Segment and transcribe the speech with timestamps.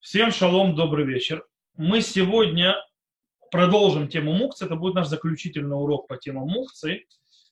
[0.00, 1.44] Всем шалом, добрый вечер.
[1.76, 2.76] Мы сегодня
[3.50, 4.64] продолжим тему мукцы.
[4.64, 7.04] Это будет наш заключительный урок по теме мукцы,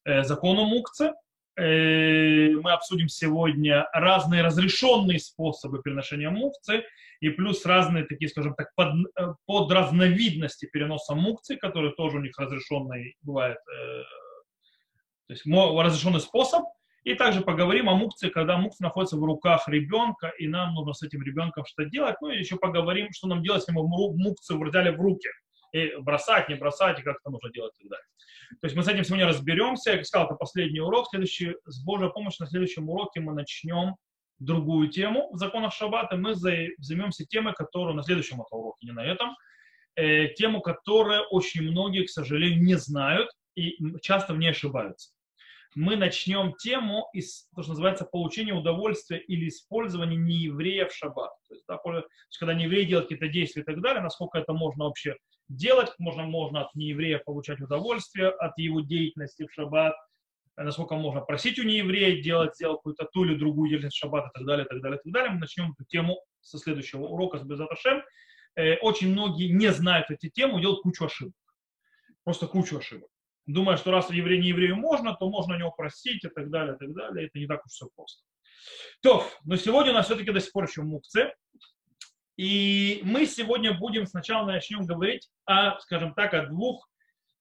[0.05, 1.13] э, закону мукцы.
[1.57, 6.85] Э, мы обсудим сегодня разные разрешенные способы переношения мукцы
[7.19, 12.21] и плюс разные такие, скажем так, под, э, под разновидности переноса мукцы, которые тоже у
[12.21, 13.59] них разрешенный бывает,
[15.27, 16.63] то есть разрешенный способ.
[17.07, 21.05] И также поговорим о мукции, когда мукция находится в руках ребенка, и нам нужно с
[21.05, 22.17] этим ребенком что-то делать.
[22.21, 25.29] Ну и еще поговорим, что нам делать, если мы мукцию взяли в руки.
[25.73, 28.07] И бросать, не бросать, и как это нужно делать и так далее.
[28.61, 29.93] То есть мы с этим сегодня разберемся.
[29.93, 31.07] Я сказал, это последний урок.
[31.09, 33.95] Следующий, с Божьей помощью на следующем уроке мы начнем
[34.41, 36.17] другую тему в законах Шаббата.
[36.17, 39.37] Мы займемся темой, которую на следующем уроке, не на этом,
[39.95, 45.16] э, тему, которую очень многие, к сожалению, не знают и часто в ней ошибаются
[45.77, 51.33] мы начнем тему из, то, что называется, получения удовольствия или использования нееврея в шаббат.
[51.49, 54.55] То есть, да, то есть когда нееврей делает какие-то действия и так далее, насколько это
[54.55, 55.17] можно вообще
[55.49, 59.95] делать, можно, можно от нееврея получать удовольствие от его деятельности в шаббат,
[60.57, 64.39] насколько можно просить у нееврея делать, сделать какую-то ту или другую деятельность в шаббат и
[64.39, 65.31] так далее, и так далее, и так далее.
[65.33, 68.03] Мы начнем эту тему со следующего урока с Безаташем.
[68.55, 71.35] Э, очень многие не знают эти темы, делают кучу ошибок.
[72.25, 73.11] Просто кучу ошибок
[73.47, 76.75] думая, что раз еврей не еврею можно, то можно у него просить и так далее,
[76.75, 77.27] и так далее.
[77.27, 78.23] Это не так уж все просто.
[79.03, 81.33] То, но сегодня у нас все-таки до сих пор еще мукцы.
[82.37, 86.89] И мы сегодня будем сначала начнем говорить о, скажем так, о двух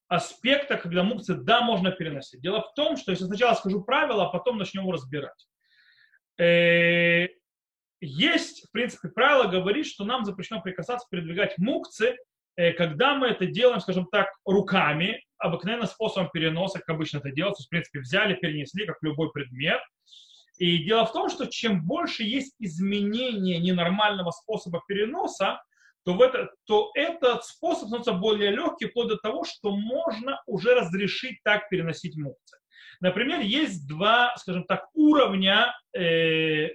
[0.07, 2.41] аспектах, когда мукцы да, можно переносить.
[2.41, 5.47] Дело в том, что если сначала скажу правила, а потом начнем разбирать.
[6.39, 7.27] Э,
[7.99, 12.15] есть, в принципе, правило говорит, что нам запрещено прикасаться, передвигать мукцы,
[12.55, 17.63] э, когда мы это делаем, скажем так, руками, обыкновенным способом переноса, как обычно это делается,
[17.63, 19.79] в принципе, взяли, перенесли, как любой предмет.
[20.57, 25.61] И дело в том, что чем больше есть изменения ненормального способа переноса,
[26.05, 30.75] то, в это, то этот способ становится более легкий, вплоть до того, что можно уже
[30.75, 32.57] разрешить так переносить мукцы.
[33.01, 36.69] Например, есть два, скажем так, уровня э,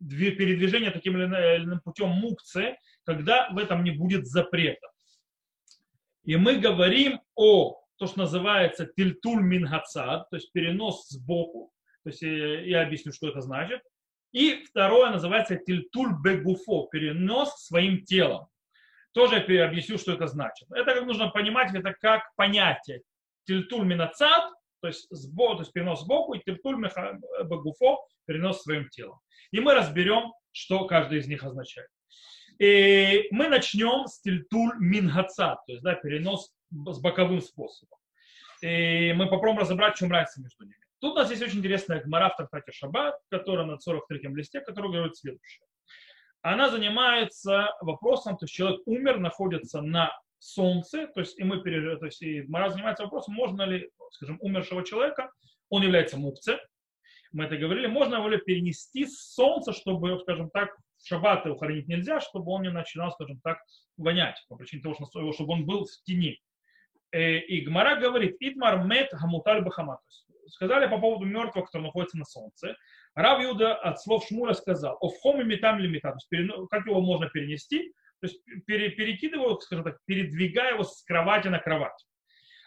[0.00, 4.88] передвижения таким или иным путем мукцы, когда в этом не будет запрета.
[6.26, 11.72] И мы говорим о то, что называется тильтуль мингацад, то есть перенос сбоку.
[12.02, 13.80] То есть э, я объясню, что это значит.
[14.32, 18.48] И второе называется тильтуль бегуфо, перенос своим телом.
[19.12, 20.70] Тоже я объясню, что это значит.
[20.72, 23.02] Это как нужно понимать, это как понятие.
[23.46, 26.76] Тильтуль минацад, то есть, сбоку, то есть перенос сбоку, и тильтуль
[27.44, 29.20] бегуфо, перенос своим телом.
[29.52, 31.88] И мы разберем, что каждый из них означает.
[32.58, 37.98] И мы начнем с тильтуль мингаца, то есть да, перенос с боковым способом.
[38.62, 40.76] И мы попробуем разобрать, в чем разница между ними.
[41.00, 44.90] Тут у нас есть очень интересная гмара в Тартате Шаббат, которая на 43-м листе, которая
[44.90, 45.66] говорит следующее.
[46.40, 51.96] Она занимается вопросом, то есть человек умер, находится на солнце, то есть и мы пережили,
[51.96, 55.30] то есть и Гмара занимается вопросом, можно ли, скажем, умершего человека,
[55.68, 56.58] он является мукце,
[57.32, 62.20] мы это говорили, можно ли перенести с солнца, чтобы, скажем так, шаббат его хоронить нельзя,
[62.20, 63.58] чтобы он не начинал, скажем так,
[63.96, 66.40] вонять, по причине того, что, чтобы он был в тени.
[67.12, 70.00] Э, и Гмара говорит, Итмар мет хамуталь бахама.
[70.48, 72.76] Сказали по поводу мертвого, который находится на солнце.
[73.14, 77.92] Рав Юда от слов Шмура сказал, офхом и метам то есть как его можно перенести,
[78.20, 82.06] то есть перекидывая, скажем так, передвигая его с кровати на кровать.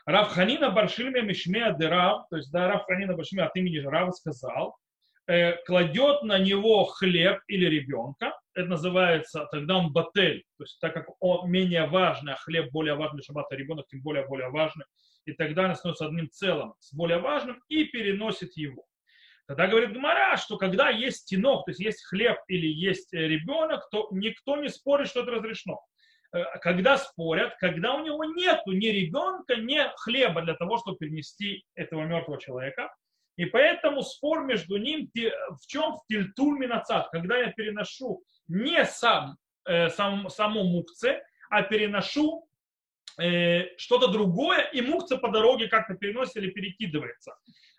[0.05, 4.75] Рав Ханина Баршильме Мишмея Дерав, то есть да, Рав Ханина Баршильме от имени Рава сказал,
[5.29, 10.93] э, кладет на него хлеб или ребенка, это называется, тогда он батель, то есть так
[10.93, 14.85] как он менее важный, а хлеб более важный, шаббат, а ребенок тем более более важный,
[15.25, 18.83] и тогда он становится одним целым с более важным и переносит его.
[19.47, 23.87] Тогда говорит Гмара, что когда есть тинок, то есть есть хлеб или есть э, ребенок,
[23.89, 25.79] то никто не спорит, что это разрешено.
[26.31, 31.65] Э, когда спорят, когда у него нет ни ребенка, ни хлеба для того, чтобы перенести
[31.75, 32.93] этого мертвого человека.
[33.39, 39.37] И поэтому спор между ним в чем в тильтуль минацат, когда я переношу не сам,
[39.65, 42.49] э, сам саму мукце, а переношу
[43.17, 47.33] э, что-то другое, и мукце по дороге как-то переносится или перекидывается.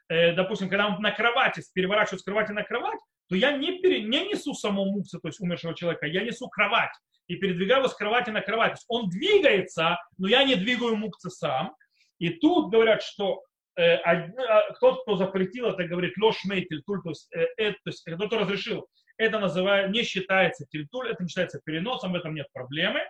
[0.08, 4.04] Э, допустим, когда он на кровати, переворачивает с кровати на кровать, то я не, пере,
[4.04, 6.96] не несу саму мукце, то есть умершего человека, я несу кровать
[7.26, 8.70] и передвигаю его с кровати на кровать.
[8.70, 11.76] То есть он двигается, но я не двигаю мукцы сам.
[12.18, 13.42] И тут говорят, что
[13.76, 18.88] тот, кто запретил это, говорит лош мейтель, то есть, э, э, то есть кто-то разрешил,
[19.16, 23.00] это называется, не считается тильтуль, это не считается переносом, в этом нет проблемы.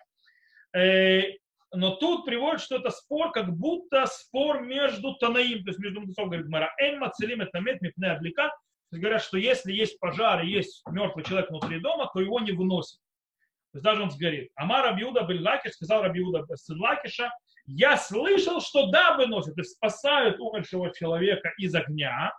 [0.76, 1.22] Э,
[1.72, 6.28] но тут приводит, что это спор, как будто спор между Танаим, то есть между мудрецом,
[6.28, 8.48] говорит Мара, Эн Мацелим это мет мипне облика.
[8.48, 12.40] То есть говорят, что если есть пожар и есть мертвый человек внутри дома, то его
[12.40, 12.98] не выносят.
[13.72, 14.50] То есть даже он сгорит.
[14.56, 17.30] Амар Рабиуда бен Лакиш, сказал Рабиуда сын Лакиша,
[17.66, 22.32] я слышал, что да, выносят, есть спасают умершего человека из огня.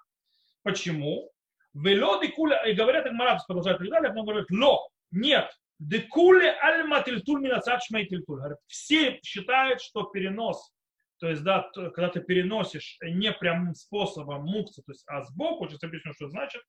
[0.64, 1.30] Почему?
[1.74, 7.02] Вело декуля, и говорят, Марат продолжает и так далее, но говорят, ло, нет, декуле альма
[7.02, 8.42] тильтуль минацат шмей тильтуль.
[8.68, 10.72] Все считают, что перенос,
[11.20, 15.84] то есть, да, когда ты переносишь не прямым способом мукца, то есть, а сбоку, сейчас
[15.84, 16.62] объясню, что значит,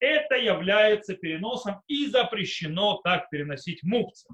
[0.00, 4.28] это является переносом и запрещено так переносить мукцы.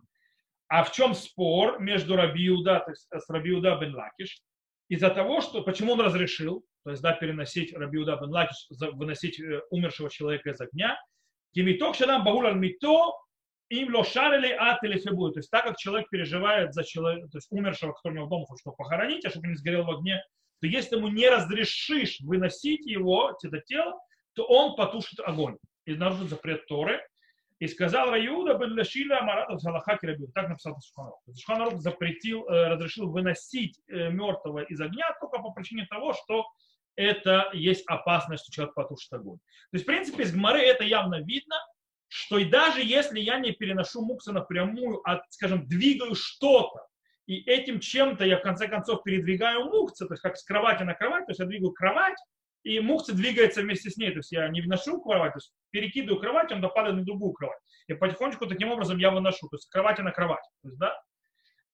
[0.74, 4.42] А в чем спор между Рабиуда, то есть с Рабиуда бен Лакиш?
[4.88, 9.60] Из-за того, что почему он разрешил, то есть да, переносить Рабиуда бен Лакиш, выносить э,
[9.70, 10.98] умершего человека из огня,
[11.54, 13.12] Кимиток шадам багул мито
[13.68, 15.30] им лошарили от или фебу.
[15.30, 18.46] То есть так как человек переживает за человека, то есть умершего, который у него дома
[18.46, 20.20] хочет похоронить, а чтобы не сгорел в огне,
[20.60, 23.96] то если ему не разрешишь выносить его, это тело,
[24.32, 25.56] то он потушит огонь.
[25.86, 27.00] И нарушит запрет Торы.
[27.60, 30.28] И сказал Раюда бен Лешиля Маратов Салахаки Рабиу.
[30.34, 31.22] Так написал Шуханрух.
[31.38, 36.46] Шуханрух запретил, э, разрешил выносить э, мертвого из огня только по причине того, что
[36.96, 39.38] это есть опасность, что человек потушит огонь.
[39.38, 41.56] То есть, в принципе, из Гмары это явно видно,
[42.08, 46.86] что и даже если я не переношу мукса напрямую, а, скажем, двигаю что-то,
[47.26, 50.94] и этим чем-то я в конце концов передвигаю мукца, то есть как с кровати на
[50.94, 52.16] кровать, то есть я двигаю кровать,
[52.64, 54.10] и мукца двигается вместе с ней.
[54.10, 57.58] То есть я не вношу кровать, то есть перекидываю кровать, он падает на другую кровать.
[57.86, 60.44] И потихонечку таким образом я выношу, то есть кровати на кровать.
[60.62, 60.98] То есть, да?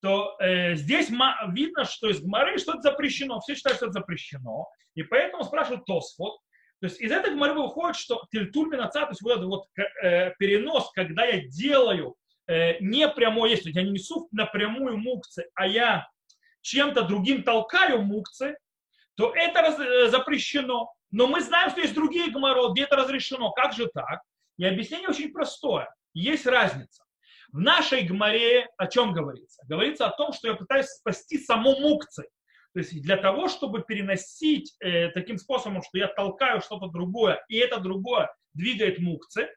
[0.03, 3.41] то э, здесь видно, что из Гмары что-то запрещено.
[3.41, 4.69] Все считают, что это запрещено.
[4.95, 6.39] И поэтому спрашивают Тосфот.
[6.81, 9.67] То есть из этой Гмары выходит, что тильтуль минаца, то есть вот этот вот
[10.03, 12.17] э, перенос, когда я делаю
[12.47, 16.09] э, не прямой, если я не несу напрямую мукцы, а я
[16.63, 18.57] чем-то другим толкаю мукцы,
[19.21, 20.93] то это раз, э, запрещено.
[21.11, 23.51] Но мы знаем, что есть другие гморот, где это разрешено.
[23.51, 24.23] Как же так?
[24.57, 25.93] И объяснение очень простое.
[26.15, 27.05] Есть разница.
[27.53, 29.63] В нашей гморе о чем говорится?
[29.67, 32.29] Говорится о том, что я пытаюсь спасти саму мукцы.
[32.73, 37.57] То есть для того, чтобы переносить э, таким способом, что я толкаю что-то другое, и
[37.57, 39.49] это другое двигает мукцы,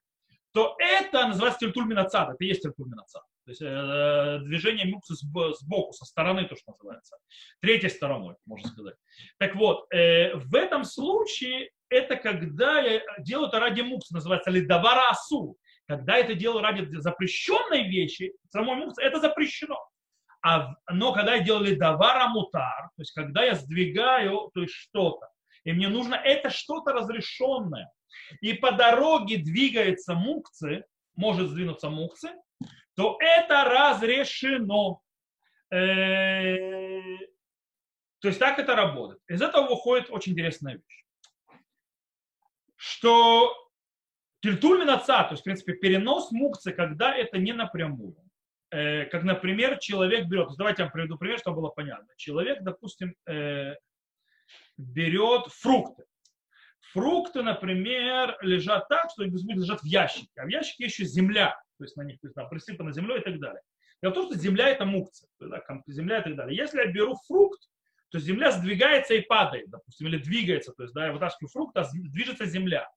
[0.52, 2.30] то это называется тельтульминацад.
[2.30, 3.24] Это и есть тельтульминацад.
[3.46, 7.18] То есть э, движение муксы сбоку, со стороны, то, что называется.
[7.62, 8.96] Третьей стороной, можно сказать.
[9.38, 15.10] Так вот, э, в этом случае это когда я делаю это ради муксы, называется лидавара
[15.10, 15.58] асу.
[15.86, 19.78] Когда это делаю ради запрещенной вещи, самой муксы, это запрещено.
[20.42, 25.28] А, но когда я делаю лидавара мутар, то есть когда я сдвигаю то есть что-то,
[25.66, 27.92] и мне нужно это что-то разрешенное,
[28.42, 30.86] и по дороге двигается мукцы,
[31.16, 32.30] может сдвинуться мукцы,
[32.96, 35.02] то это разрешено.
[35.72, 37.02] Э,
[38.20, 39.22] то есть так это работает.
[39.28, 41.06] Из этого выходит очень интересная вещь.
[42.76, 43.54] Что
[44.42, 48.16] тильтуль отца, то есть, в принципе, перенос мукцы, когда это не напрямую.
[48.72, 52.08] Э, как, например, человек берет, давайте я вам приведу пример, чтобы было понятно.
[52.18, 53.76] Человек, допустим, э,
[54.78, 56.04] берет фрукты.
[56.92, 61.86] Фрукты, например, лежат так, что они лежать в ящике, а в ящике еще земля то
[61.86, 63.62] есть на них то есть, там, присыпано землей и так далее.
[64.02, 66.56] Дело в том, что земля это мукция, да, земля и так далее.
[66.56, 67.62] Если я беру фрукт,
[68.10, 71.90] то земля сдвигается и падает, допустим, или двигается, то есть да, я вытаскиваю фрукт, а
[71.94, 72.88] движется земля,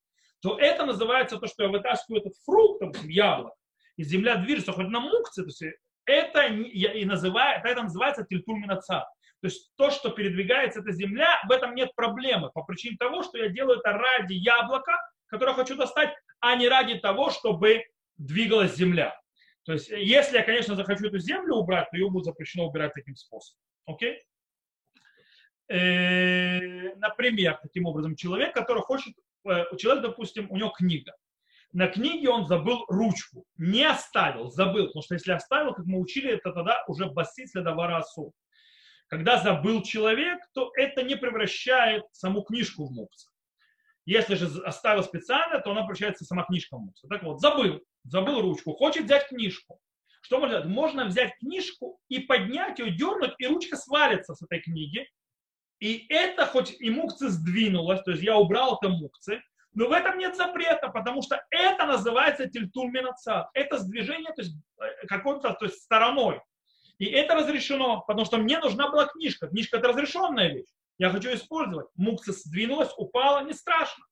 [0.40, 3.56] то это называется то, что я вытаскиваю этот фрукт, допустим, яблоко,
[3.96, 5.62] и земля движется, хоть на мукции, то есть
[6.04, 9.06] это и называет, это называется тильтульминаца.
[9.40, 13.38] То есть то, что передвигается, это земля, в этом нет проблемы, по причине того, что
[13.38, 14.92] я делаю это ради яблока,
[15.26, 17.82] которое хочу достать, а не ради того, чтобы
[18.18, 19.18] двигалась земля.
[19.64, 22.92] То есть, э, если я, конечно, захочу эту землю убрать, то ее будет запрещено убирать
[22.94, 23.60] таким способом.
[23.86, 24.22] Окей?
[25.68, 29.14] Э, например, таким образом, человек, который хочет,
[29.48, 31.12] э, человек, допустим, у него книга.
[31.72, 36.30] На книге он забыл ручку, не оставил, забыл, потому что если оставил, как мы учили,
[36.30, 38.32] это тогда уже басит следовара осу.
[39.08, 43.28] Когда забыл человек, то это не превращает саму книжку в мукса.
[44.04, 47.08] Если же оставил специально, то она превращается сама книжка в мукса.
[47.08, 49.80] Так вот, забыл забыл ручку, хочет взять книжку.
[50.22, 50.74] Что можно делать?
[50.74, 55.08] Можно взять книжку и поднять ее, дернуть, и ручка свалится с этой книги.
[55.78, 59.42] И это хоть и мукцы сдвинулась, то есть я убрал это мукцы,
[59.74, 63.50] но в этом нет запрета, потому что это называется тильтуль минаца.
[63.52, 66.40] Это сдвижение то есть, э, какой-то то есть, стороной.
[66.98, 69.48] И это разрешено, потому что мне нужна была книжка.
[69.48, 70.70] Книжка это разрешенная вещь.
[70.98, 71.88] Я хочу использовать.
[71.94, 74.02] Мукса сдвинулась, упала, не страшно.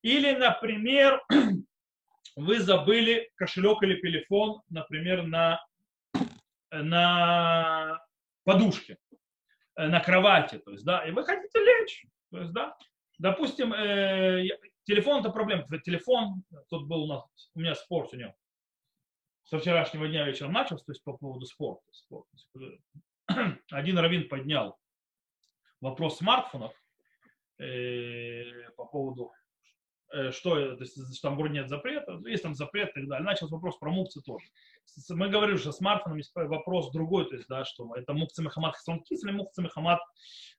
[0.00, 1.22] Или, например,
[2.36, 5.64] вы забыли кошелек или телефон, например, на,
[6.70, 8.00] на
[8.44, 8.98] подушке,
[9.76, 12.76] э, на кровати, то есть, да, и вы хотите лечь, то есть, да,
[13.18, 14.44] допустим, э,
[14.84, 18.34] телефон это проблема, телефон, тут был у нас, у меня спор сегодня,
[19.44, 21.82] со вчерашнего дня вечером начался, то есть по поводу спорта.
[21.92, 22.28] спорта.
[23.70, 24.78] Один раввин поднял
[25.80, 26.72] вопрос смартфонов
[27.58, 29.32] э, по поводу
[30.32, 33.24] что, то есть, там вроде нет запрета, есть там запрет и так далее.
[33.24, 34.46] Начался вопрос про мукцы тоже.
[35.10, 39.24] Мы говорили, что смартфоном есть вопрос другой, то есть, да, что это мукцы Мехамад Хасонкис
[39.24, 40.00] или мукцы Мехамад,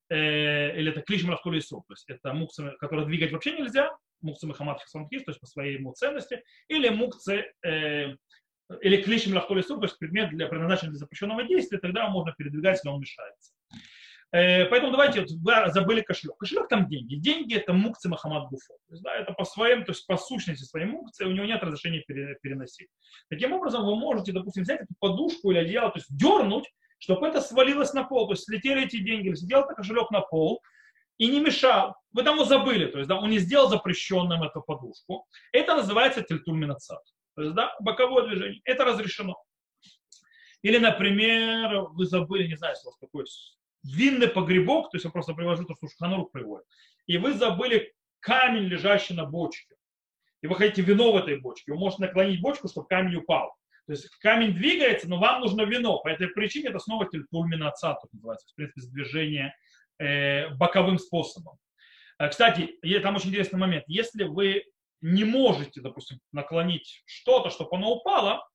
[0.09, 4.81] э, или это клиш Мрахкулису, то есть это мукцы, которые двигать вообще нельзя, мукцы Мехамад
[4.81, 8.15] Хасонкис, то есть по своей ему ценности, или мукцы э,
[8.81, 12.89] или клишем лахтолису, то есть предмет для, предназначенный для запрещенного действия, тогда можно передвигать, если
[12.89, 13.53] он мешается.
[14.33, 16.37] Э, поэтому давайте, вот, забыли кошелек.
[16.37, 17.15] Кошелек там деньги.
[17.15, 18.73] Деньги это мукцы Махамад Гуфо.
[18.87, 21.61] То есть, да, это по своим, то есть по сущности своей мукции, у него нет
[21.61, 22.87] разрешения переносить.
[23.29, 27.41] Таким образом, вы можете, допустим, взять эту подушку или одеяло, то есть дернуть, чтобы это
[27.41, 28.27] свалилось на пол.
[28.27, 30.61] То есть слетели эти деньги, или сидел этот кошелек на пол,
[31.17, 31.95] и не мешал.
[32.13, 35.27] Вы там его забыли, то есть да, он не сделал запрещенным эту подушку.
[35.51, 37.03] Это называется тельтульминацат.
[37.35, 38.61] То есть, да, боковое движение.
[38.63, 39.35] Это разрешено.
[40.61, 43.25] Или, например, вы забыли, не знаю, если у вас какой
[43.83, 46.65] винный погребок, то есть я просто привожу то, что Шуханарух приводит,
[47.07, 49.75] и вы забыли камень, лежащий на бочке,
[50.41, 53.55] и вы хотите вино в этой бочке, вы можете наклонить бочку, чтобы камень упал.
[53.87, 55.99] То есть камень двигается, но вам нужно вино.
[55.99, 59.55] По этой причине это снова тульминация, называется, в принципе, движение
[59.99, 61.57] э, боковым способом.
[62.19, 63.83] Э, кстати, там очень интересный момент.
[63.87, 64.63] Если вы
[65.01, 68.47] не можете, допустим, наклонить что-то, чтобы оно упало,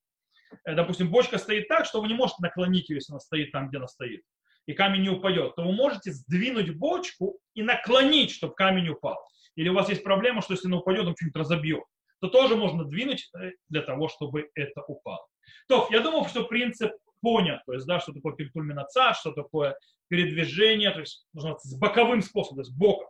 [0.65, 3.69] э, допустим, бочка стоит так, что вы не можете наклонить ее, если она стоит там,
[3.69, 4.23] где она стоит
[4.67, 9.17] и камень не упадет, то вы можете сдвинуть бочку и наклонить, чтобы камень упал.
[9.55, 11.85] Или у вас есть проблема, что если она упадет, он что-нибудь разобьет,
[12.21, 15.27] то тоже можно двинуть э, для того, чтобы это упало.
[15.69, 16.93] То, я думаю, что принцип
[17.23, 19.77] понят, то есть, да, что такое перекульминация, что такое
[20.09, 23.09] передвижение, то есть, нужно с боковым способом, то есть боком.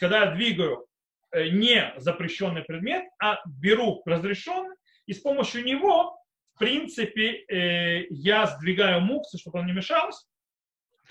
[0.00, 0.86] Когда я двигаю
[1.30, 4.74] э, не запрещенный предмет, а беру разрешенный,
[5.06, 6.16] и с помощью него,
[6.54, 10.26] в принципе, э, я сдвигаю муксы, чтобы он не мешался,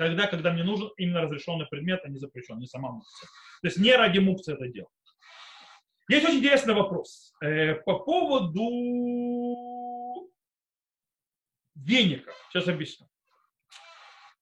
[0.02, 3.28] тогда, когда мне нужен именно разрешенный предмет, а не запрещенный, не сама мукция.
[3.62, 4.90] То есть не ради мукции это делать.
[6.10, 8.66] Есть очень интересный вопрос э, по поводу
[11.76, 12.34] веника.
[12.50, 13.08] Сейчас объясню.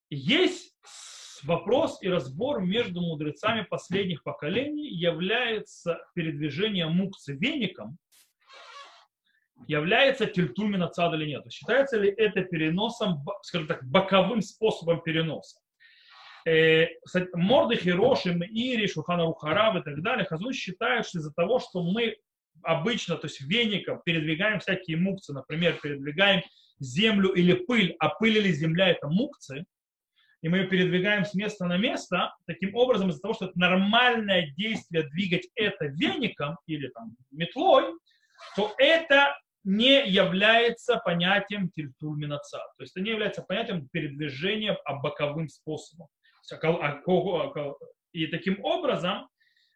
[0.10, 0.74] Есть
[1.44, 7.98] вопрос и разбор между мудрецами последних поколений, является передвижение мукцы веником
[9.68, 11.52] является тильтумина цад или нет.
[11.52, 15.60] Считается ли это переносом, скажем так, боковым способом переноса?
[16.46, 16.88] Э,
[17.34, 22.16] Морды Хироши, Ири, Шухана Рухарав и так далее, Хазун считает, что из-за того, что мы
[22.64, 26.42] обычно, то есть веником передвигаем всякие мукцы, например, передвигаем
[26.80, 29.66] землю или пыль, а пыль или земля это мукцы,
[30.42, 34.52] и мы ее передвигаем с места на место, таким образом, из-за того, что это нормальное
[34.56, 37.94] действие двигать это веником или там метлой,
[38.56, 39.38] то это
[39.70, 42.58] не является понятием тильтульминаца.
[42.58, 46.08] То есть это не является понятием передвижения а боковым способом.
[48.12, 49.30] И таким образом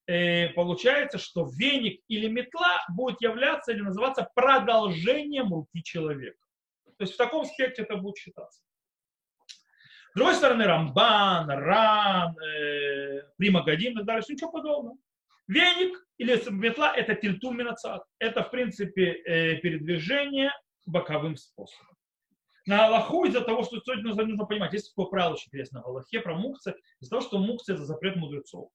[0.07, 6.41] э, получается, что веник или метла будет являться или называться продолжением руки человека.
[6.97, 8.63] То есть в таком аспекте это будет считаться.
[9.45, 14.97] С другой стороны, Рамбан, Ран, э, Прима Гадим и так далее, ничего подобного.
[15.47, 18.03] Веник или метла– это тильтум минацат.
[18.19, 20.51] Это, в принципе, э, передвижение
[20.85, 21.95] боковым способом.
[22.65, 26.21] На Аллаху из-за того, что нужно, нужно понимать, есть такое правило очень интересное в Аллахе
[26.21, 28.69] про мукцы, из-за того, что мукцы– это запрет мудрецов.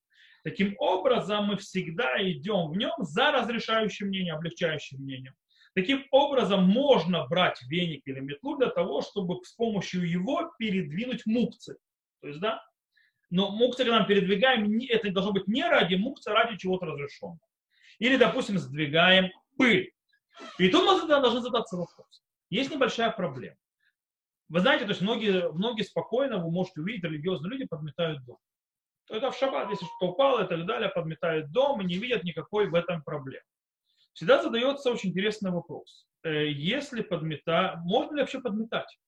[0.44, 5.34] Таким образом, мы всегда идем в нем за разрешающим мнением, облегчающим мнением.
[5.74, 11.78] Таким образом, можно брать веник или метлу для того, чтобы с помощью его передвинуть мукцы.
[12.20, 12.62] То есть, да,
[13.30, 17.40] но мукция, когда мы передвигаем, это должно быть не ради мукции, а ради чего-то разрешенного.
[17.98, 19.92] Или, допустим, сдвигаем пыль.
[20.58, 22.22] И тут мы должны задаться вопрос.
[22.50, 23.56] Есть небольшая проблема.
[24.48, 28.38] Вы знаете, то есть многие, многие спокойно, вы можете увидеть, религиозные люди подметают дом.
[29.10, 32.68] Это в шаббат, если что упало и так далее, подметают дом и не видят никакой
[32.68, 33.44] в этом проблемы.
[34.12, 36.06] Всегда задается очень интересный вопрос.
[36.22, 38.98] Э, если подметать, можно ли вообще подметать?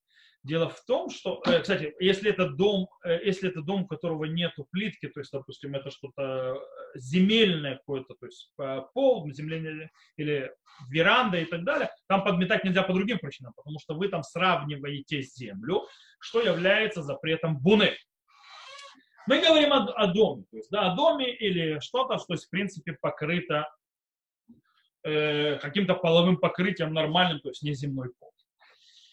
[0.42, 4.24] Дело в том, что, э, кстати, если это дом, э, если это дом, у которого
[4.24, 6.58] нету плитки, то есть, допустим, это что-то
[6.94, 8.50] земельное какое-то, то есть
[8.94, 10.50] пол, земля или
[10.88, 15.20] веранда и так далее, там подметать нельзя по другим причинам, потому что вы там сравниваете
[15.20, 15.86] землю,
[16.20, 17.94] что является запретом буны.
[19.26, 22.96] Мы говорим о, о доме, то есть, да, о доме или что-то, что, в принципе,
[22.98, 23.68] покрыто
[25.04, 28.32] э, каким-то половым покрытием нормальным, то есть не земной пол.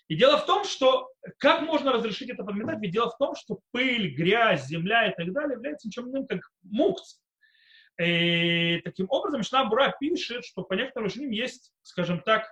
[0.08, 2.80] И дело в том, что как можно разрешить это подметать?
[2.80, 6.42] Ведь дело в том, что пыль, грязь, земля и так далее являются ничем иным, как
[6.64, 7.18] мукц.
[8.00, 12.48] И таким образом Мишна Бура пишет, что по некоторым решениям есть, скажем так,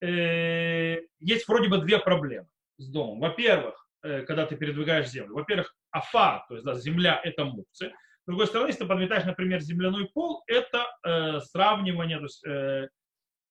[0.00, 3.20] э, есть вроде бы две проблемы с домом.
[3.20, 5.34] Во-первых, э, когда ты передвигаешь землю.
[5.34, 7.92] Во-первых, афар, то есть да, земля– это мукцы.
[8.22, 12.88] С другой стороны, если ты подметаешь, например, земляной пол, это э, сравнивание, то есть э,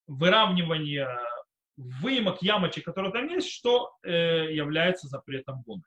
[0.07, 1.09] выравнивание
[1.77, 5.83] выемок, ямочек, которые там есть, что э, является запретом гуны.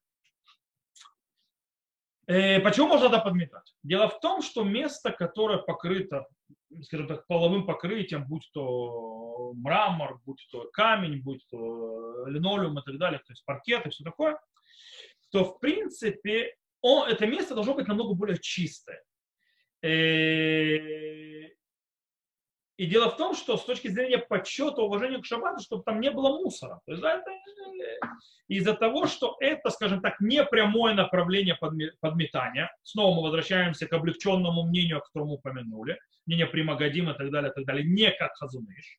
[2.26, 3.74] Э, почему можно это подметать?
[3.82, 6.26] Дело в том, что место, которое покрыто,
[6.82, 12.98] скажем так, половым покрытием, будь то мрамор, будь то камень, будь то линолеум и так
[12.98, 14.38] далее, то есть паркет и все такое,
[15.30, 19.02] то в принципе он, это место должно быть намного более чистое.
[19.82, 21.48] Э,
[22.76, 26.10] и дело в том, что с точки зрения подсчета, уважения к шаббату, чтобы там не
[26.10, 26.80] было мусора.
[26.86, 27.30] То есть, это
[28.48, 31.56] из-за того, что это, скажем так, не прямое направление
[32.00, 32.74] подметания.
[32.82, 35.98] Снова мы возвращаемся к облегченному мнению, о котором упомянули.
[36.26, 37.84] Мнение примагадим и так далее, и так далее.
[37.86, 38.98] Не как хазуныш.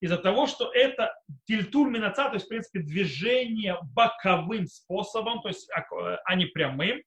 [0.00, 1.12] Из-за того, что это
[1.46, 5.82] тильтур минаца, то есть, в принципе, движение боковым способом, то есть, а,
[6.24, 7.02] а не прямым,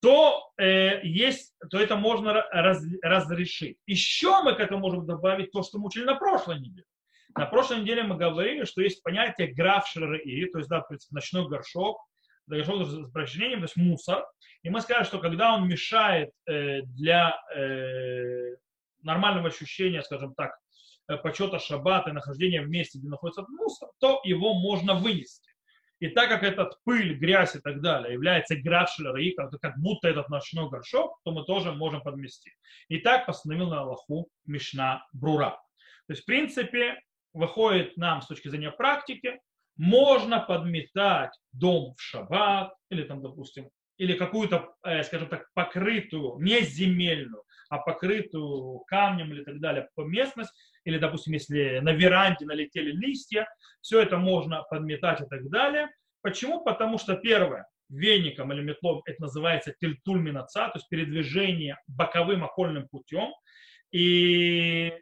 [0.00, 3.78] то, э, есть, то это можно раз, разрешить.
[3.86, 6.86] Еще мы к этому можем добавить то, что мы учили на прошлой неделе.
[7.34, 10.20] На прошлой неделе мы говорили, что есть понятие граф шрары,
[10.52, 11.98] то есть, да, в принципе, ночной горшок,
[12.46, 14.26] горшок с брачнением, то есть мусор.
[14.62, 18.56] И мы сказали, что когда он мешает э, для э,
[19.02, 20.56] нормального ощущения, скажем так,
[21.08, 25.45] э, почета шаббата и нахождения в месте, где находится мусор, то его можно вынести.
[25.98, 29.16] И так как этот пыль, грязь и так далее является графшлер,
[29.60, 32.52] как, будто этот ночной горшок, то мы тоже можем подмести.
[32.88, 35.52] И так постановил на Аллаху Мишна Брура.
[36.06, 37.00] То есть, в принципе,
[37.32, 39.40] выходит нам с точки зрения практики,
[39.76, 46.60] можно подметать дом в шаббат, или там, допустим, или какую-то, э, скажем так, покрытую, не
[46.60, 50.52] земельную, а покрытую камнем или так далее по местность,
[50.86, 53.48] или, допустим, если на веранде налетели листья,
[53.80, 55.88] все это можно подметать и так далее.
[56.22, 56.62] Почему?
[56.62, 62.88] Потому что первое, веником или метлом это называется тильтуль минаца, то есть передвижение боковым окольным
[62.88, 63.34] путем.
[63.90, 64.94] И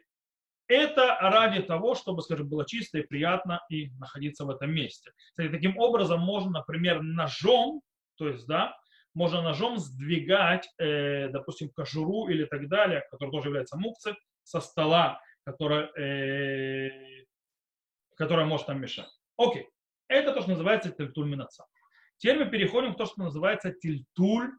[0.67, 5.11] это ради того, чтобы, скажем, было чисто и приятно и находиться в этом месте.
[5.29, 7.81] Кстати, таким образом можно, например, ножом,
[8.17, 8.75] то есть, да,
[9.13, 15.19] можно ножом сдвигать, э, допустим, кожуру или так далее, который тоже является мукцей, со стола
[15.45, 17.25] которая, э,
[18.15, 19.09] которая может нам мешать.
[19.37, 19.69] Окей.
[20.07, 21.65] Это то, что называется тильтуль минаца.
[22.17, 24.51] Теперь мы переходим к тому, что называется тильтуль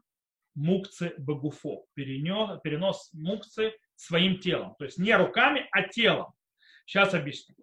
[0.55, 1.85] мукцы багуфо.
[1.93, 4.75] Перенес, перенос мукцы своим телом.
[4.77, 6.33] То есть не руками, а телом.
[6.85, 7.55] Сейчас объясню.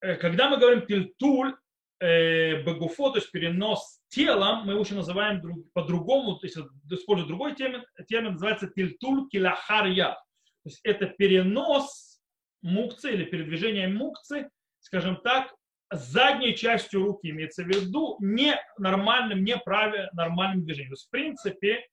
[0.00, 1.56] Э, когда мы говорим тильтуль
[2.00, 6.58] э, багуфо, то есть перенос телом, мы его называем друг, по-другому, то есть
[6.90, 10.18] используя другой термин, термин называется тильтуль килахарья.
[10.64, 12.20] То есть это перенос
[12.62, 14.48] мукцы или передвижение мукцы,
[14.80, 15.54] скажем так,
[15.92, 20.90] задней частью руки имеется в виду не нормальным, не праве нормальным движением.
[20.90, 21.86] То есть, в принципе,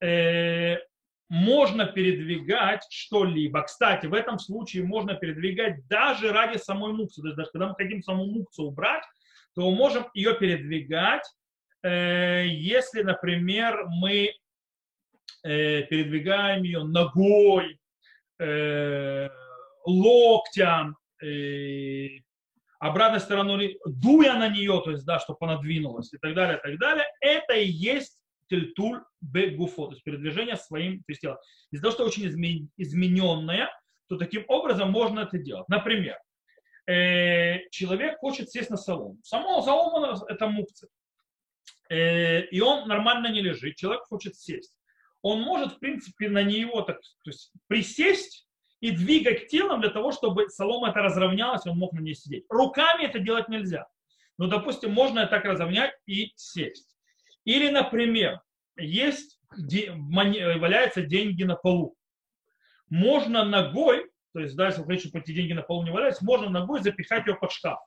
[0.00, 0.76] э,
[1.30, 3.62] можно передвигать что-либо.
[3.62, 7.22] Кстати, в этом случае можно передвигать даже ради самой мукцы.
[7.22, 9.04] То есть даже когда мы хотим саму мукцу убрать,
[9.54, 11.24] то мы можем ее передвигать,
[11.82, 14.34] э, если, например, мы
[15.42, 17.78] э, передвигаем ее ногой,
[18.38, 19.28] э,
[21.22, 22.08] э,
[22.78, 26.60] обратной стороной, дуя на нее, то есть, да, чтобы она двинулась и так далее, и
[26.60, 28.18] так далее, это и есть
[28.48, 31.38] тельтуль бегуфо, то есть передвижение своим то есть, телом.
[31.70, 32.26] Из-за того, что очень
[32.76, 33.70] измененное,
[34.08, 35.68] то таким образом можно это делать.
[35.68, 36.18] Например,
[36.86, 39.18] э, человек хочет сесть на солому.
[39.22, 40.90] Само солома это мукция.
[41.88, 44.74] Э, и он нормально не лежит, человек хочет сесть
[45.24, 48.46] он может, в принципе, на него так, то есть, присесть
[48.80, 52.44] и двигать телом для того, чтобы солома это разровнялась, он мог на ней сидеть.
[52.50, 53.86] Руками это делать нельзя.
[54.36, 56.94] Но, допустим, можно так разровнять и сесть.
[57.46, 58.42] Или, например,
[58.76, 61.96] есть, валяются деньги на полу.
[62.90, 67.26] Можно ногой, то есть, да, если эти деньги на полу не валялись, можно ногой запихать
[67.26, 67.78] ее под шкаф.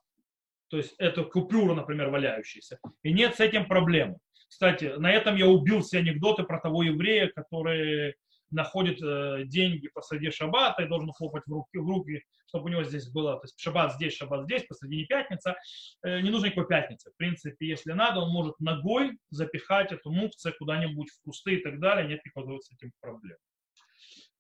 [0.69, 2.80] То есть, эту купюру, например, валяющуюся.
[3.04, 4.17] И нет с этим проблемы.
[4.47, 8.15] Кстати, на этом я убил все анекдоты про того еврея, который
[8.49, 12.83] находит э, деньги посреди шаббата и должен хлопать в руки, в руки, чтобы у него
[12.83, 15.55] здесь было, то есть шаббат здесь, шаббат здесь, посредине пятница.
[16.03, 17.12] Э, не нужно никакой пятницы.
[17.12, 21.79] В принципе, если надо, он может ногой запихать эту мукцию куда-нибудь в кусты и так
[21.79, 23.38] далее, нет никакой с этим проблем.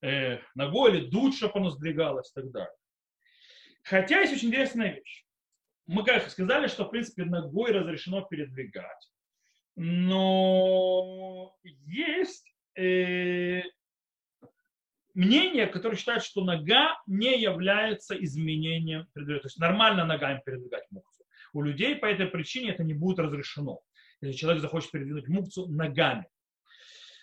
[0.01, 2.75] Э, ногой или дуть, чтобы оно сдвигалось и так далее.
[3.83, 5.25] Хотя есть очень интересная вещь.
[5.85, 9.09] Мы, как сказали, что, в принципе, ногой разрешено передвигать
[9.77, 13.61] но есть э,
[15.13, 19.41] мнение, которое считает, что нога не является изменением передвижения.
[19.41, 21.23] То есть нормально ногами передвигать мукцу.
[21.53, 23.79] У людей по этой причине это не будет разрешено.
[24.19, 26.25] Если человек захочет передвинуть мукцу ногами.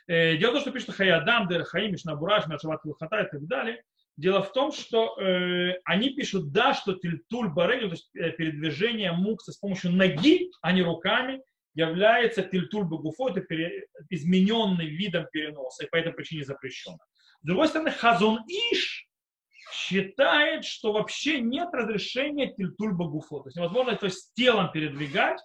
[0.06, 3.82] Э, дело в том, что пишет Хаядам, Дер Хаим, Мишнабураж, Мишават Хата и так далее.
[4.16, 9.10] Дело в том, что э, они пишут, да, что тильтуль барегу, то есть э, передвижение
[9.10, 11.42] мукса с помощью ноги, а не руками,
[11.74, 16.98] является тильтуль багуфо, это пере, измененный видом переноса, и по этой причине запрещено.
[17.42, 19.08] С другой стороны, Хазон Иш
[19.72, 23.40] считает, что вообще нет разрешения тильтуль багуфо.
[23.40, 25.40] То есть невозможно то есть телом передвигать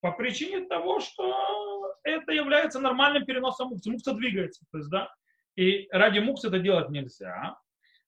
[0.00, 3.90] по причине того, что это является нормальным переносом мукса.
[3.90, 4.64] Мукса двигается.
[4.72, 5.10] То есть, да,
[5.56, 7.56] и ради мукса это делать нельзя.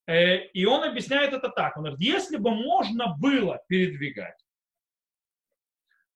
[0.07, 1.77] Э, и он объясняет это так.
[1.77, 4.46] Он говорит, если бы можно было передвигать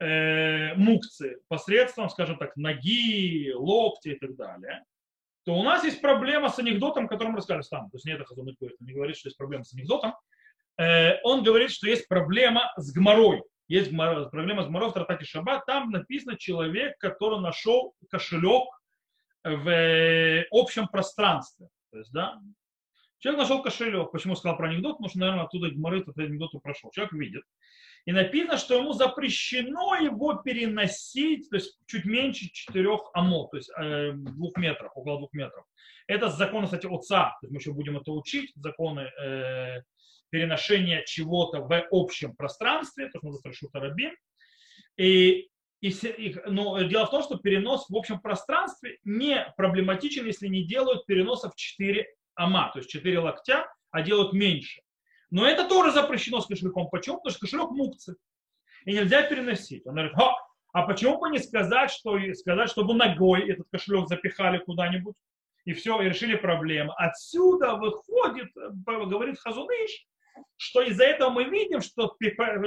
[0.01, 4.85] э, мукцы посредством, скажем так, ноги, локти и так далее,
[5.45, 7.91] то у нас есть проблема с анекдотом, которым рассказали там.
[7.91, 10.15] То есть не это Хазунит говорит, он не говорит, что есть проблема с анекдотом.
[10.79, 13.43] Э, он говорит, что есть проблема с гморой.
[13.69, 15.65] Есть проблема с гморой в Тратате Шаббат.
[15.65, 18.65] Там написано человек, который нашел кошелек
[19.45, 21.69] в общем пространстве.
[21.93, 22.41] То есть, да,
[23.21, 24.11] Человек нашел кошелек.
[24.13, 24.93] Почему сказал про анекдот?
[24.93, 26.91] Потому что, наверное, оттуда Гмары этот анекдот прошел.
[26.91, 27.43] Человек видит.
[28.07, 33.71] И написано, что ему запрещено его переносить, то есть чуть меньше 4 амот, то есть
[33.79, 35.65] э, двух метров, около двух метров.
[36.07, 37.37] Это законы, кстати, отца.
[37.41, 39.83] То есть мы еще будем это учить, законы э,
[40.31, 44.13] переношения чего-то в общем пространстве, то есть мы запрещу Тарабин.
[44.97, 45.49] И,
[45.81, 51.07] и, но дело в том, что перенос в общем пространстве не проблематичен, если не делают
[51.07, 54.81] переносов 4 ама, то есть 4 локтя, а делают меньше.
[55.31, 56.89] Но это тоже запрещено с кошельком.
[56.89, 57.19] Почему?
[57.19, 58.17] Потому что кошелек мукцы.
[58.85, 59.87] И нельзя переносить.
[59.87, 60.35] Он говорит, Ха,
[60.73, 65.15] а почему бы не сказать, что, сказать, чтобы ногой этот кошелек запихали куда-нибудь?
[65.65, 66.93] И все, и решили проблему.
[66.97, 70.07] Отсюда выходит, говорит Хазуныш,
[70.57, 72.17] что из-за этого мы видим, что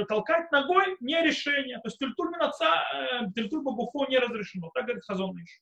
[0.06, 1.76] толкать ногой не решение.
[1.78, 3.26] То есть тюльтуль минаца, э,
[4.08, 4.70] не разрешено.
[4.74, 5.60] Так говорит Хазуныш.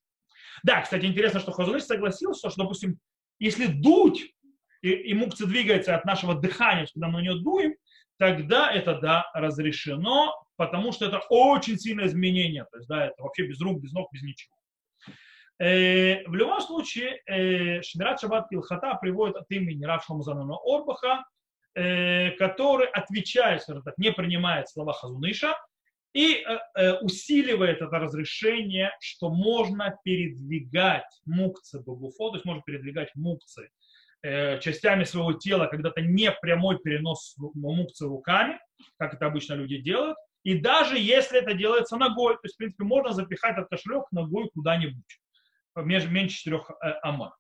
[0.62, 2.99] Да, кстати, интересно, что Хазуныш согласился, что, допустим,
[3.38, 4.33] если дуть,
[4.83, 7.75] и, и мукция двигается от нашего дыхания, когда мы на нее дуем,
[8.18, 12.66] тогда это, да, разрешено, потому что это очень сильное изменение.
[12.71, 14.55] То есть, да, это вообще без рук, без ног, без ничего.
[15.59, 21.25] Э, в любом случае, э, Шмират Шаббат Килхата приводит от имени Рав Шламузанана Орбаха,
[21.75, 25.57] э, который отвечает, скажем так, не принимает слова Хазуныша,
[26.12, 33.14] и э, э, усиливает это разрешение, что можно передвигать мукцы багуфо, то есть можно передвигать
[33.14, 33.71] мукцы
[34.22, 38.58] э, частями своего тела, когда-то не прямой перенос мукцы руками,
[38.98, 42.85] как это обычно люди делают, и даже если это делается ногой, то есть, в принципе,
[42.85, 45.20] можно запихать этот кошелек ногой куда-нибудь,
[45.76, 46.61] меньше 4
[47.02, 47.37] ама.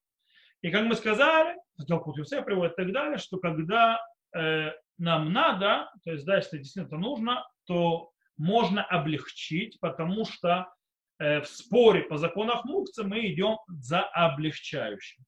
[0.62, 1.56] И как мы сказали,
[1.88, 4.00] Талкут Юсея приводит и так далее, что когда
[4.34, 10.72] э, нам надо, то есть, да, если действительно нужно, то можно облегчить, потому что
[11.18, 15.24] э, в споре по законах мукцы мы идем за облегчающим.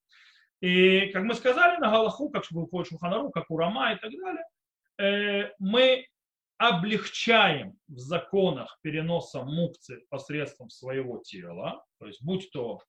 [0.64, 4.44] И, как мы сказали, на Галаху, как выходит Шуханару, как у Рама и так далее,
[4.98, 6.06] э, мы
[6.56, 12.80] облегчаем в законах переноса мукцы посредством своего тела, то есть будь то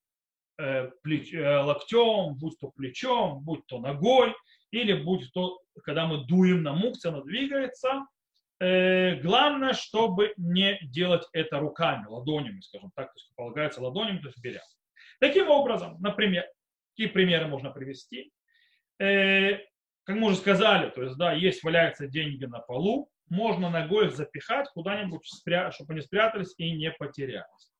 [0.58, 4.34] э, плеч, локтем, будь то плечом, будь то ногой,
[4.72, 8.06] или будь то, когда мы дуем на мукце, она двигается,
[8.62, 14.28] Э, главное, чтобы не делать это руками, ладонями, скажем так, то есть полагается ладонями, то
[14.28, 14.62] есть беря.
[15.20, 16.46] Таким образом, например,
[16.96, 18.32] какие примеры можно привести?
[19.00, 19.58] Э,
[20.04, 24.16] как мы уже сказали, то есть, да, есть валяются деньги на полу, можно ногой их
[24.16, 27.72] запихать куда-нибудь, чтобы они спрятались и не потерялись.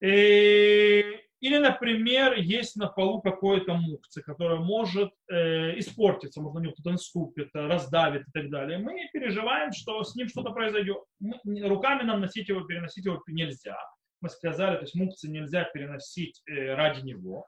[0.00, 6.64] И э, или, например, есть на полу какой-то мукцы, который может э, испортиться, можно на
[6.64, 8.78] него кто-то наступит, раздавит и так далее.
[8.78, 10.98] Мы переживаем, что с ним что-то произойдет.
[11.20, 13.78] Мы, руками нам носить его, переносить его нельзя.
[14.20, 17.46] Мы сказали, то есть мукцы нельзя переносить э, ради него.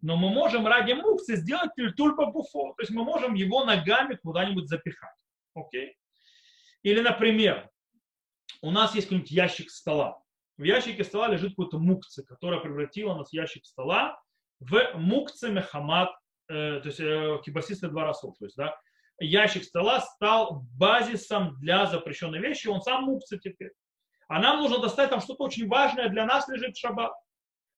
[0.00, 2.74] Но мы можем ради мукцы сделать тульпа буфо.
[2.74, 5.16] То есть мы можем его ногами куда-нибудь запихать.
[5.54, 5.96] Окей?
[6.82, 7.68] Или, например,
[8.62, 10.22] у нас есть какой-нибудь ящик стола
[10.58, 14.20] в ящике стола лежит какой-то мукцы, которая превратила нас ящик стола
[14.58, 16.10] в мукцы мехамат,
[16.48, 18.76] э, то есть э, кибасисты раза, то есть, да,
[19.20, 23.70] ящик стола стал базисом для запрещенной вещи, он сам мукцы теперь.
[24.26, 27.12] А нам нужно достать там что-то очень важное для нас лежит в шаббат.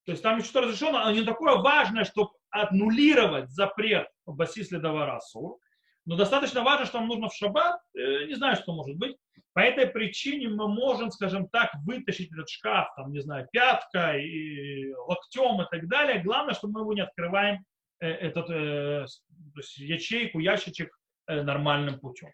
[0.05, 5.57] То есть там что-то разрешено, но не такое важное, чтобы аннулировать запрет басис ледовара сур.
[6.05, 9.15] Но достаточно важно, что нам нужно в шаббат, э, не знаю, что может быть,
[9.53, 14.93] по этой причине мы можем, скажем так, вытащить этот шкаф, там, не знаю, пяткой, и
[14.93, 16.23] локтем и так далее.
[16.23, 17.63] Главное, чтобы мы его не открываем
[17.99, 22.31] э, этот, э, то есть ячейку, ящичек нормальным путем.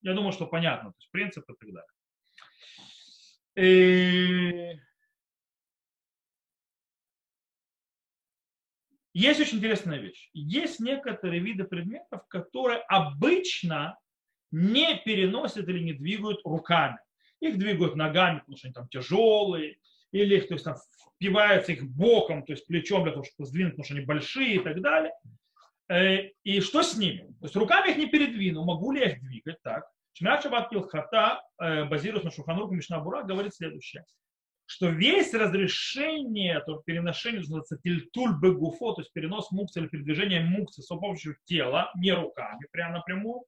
[0.00, 1.92] Я думаю, что понятно, то есть принцип и так далее.
[3.56, 4.80] И...
[9.18, 10.30] Есть очень интересная вещь.
[10.32, 13.98] Есть некоторые виды предметов, которые обычно
[14.52, 16.98] не переносят или не двигают руками.
[17.40, 19.78] Их двигают ногами, потому что они там тяжелые,
[20.12, 20.76] или их то есть, там,
[21.16, 24.58] впиваются их боком, то есть плечом для того, чтобы сдвинуть, потому что они большие и
[24.60, 25.12] так далее.
[25.88, 27.26] Э, и что с ними?
[27.40, 29.84] То есть руками их не передвину, могу ли я их двигать так?
[30.12, 34.04] Шмиат Шабат Килхата, э, базируясь на Шуханурку Мишнабура, говорит следующее
[34.68, 40.82] что весь разрешение, то переношение, называется тильтуль бегуфо, то есть перенос мукса или передвижение мукса
[40.82, 43.44] с помощью тела, не руками прямо напрямую,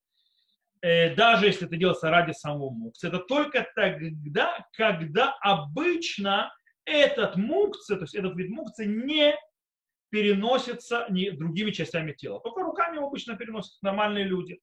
[0.80, 6.50] э, даже если это делается ради самого мукса, это только тогда, когда обычно
[6.86, 9.36] этот мукцы, то есть этот вид мукцы не
[10.08, 12.40] переносится ни другими частями тела.
[12.40, 14.58] Только руками обычно переносят нормальные люди.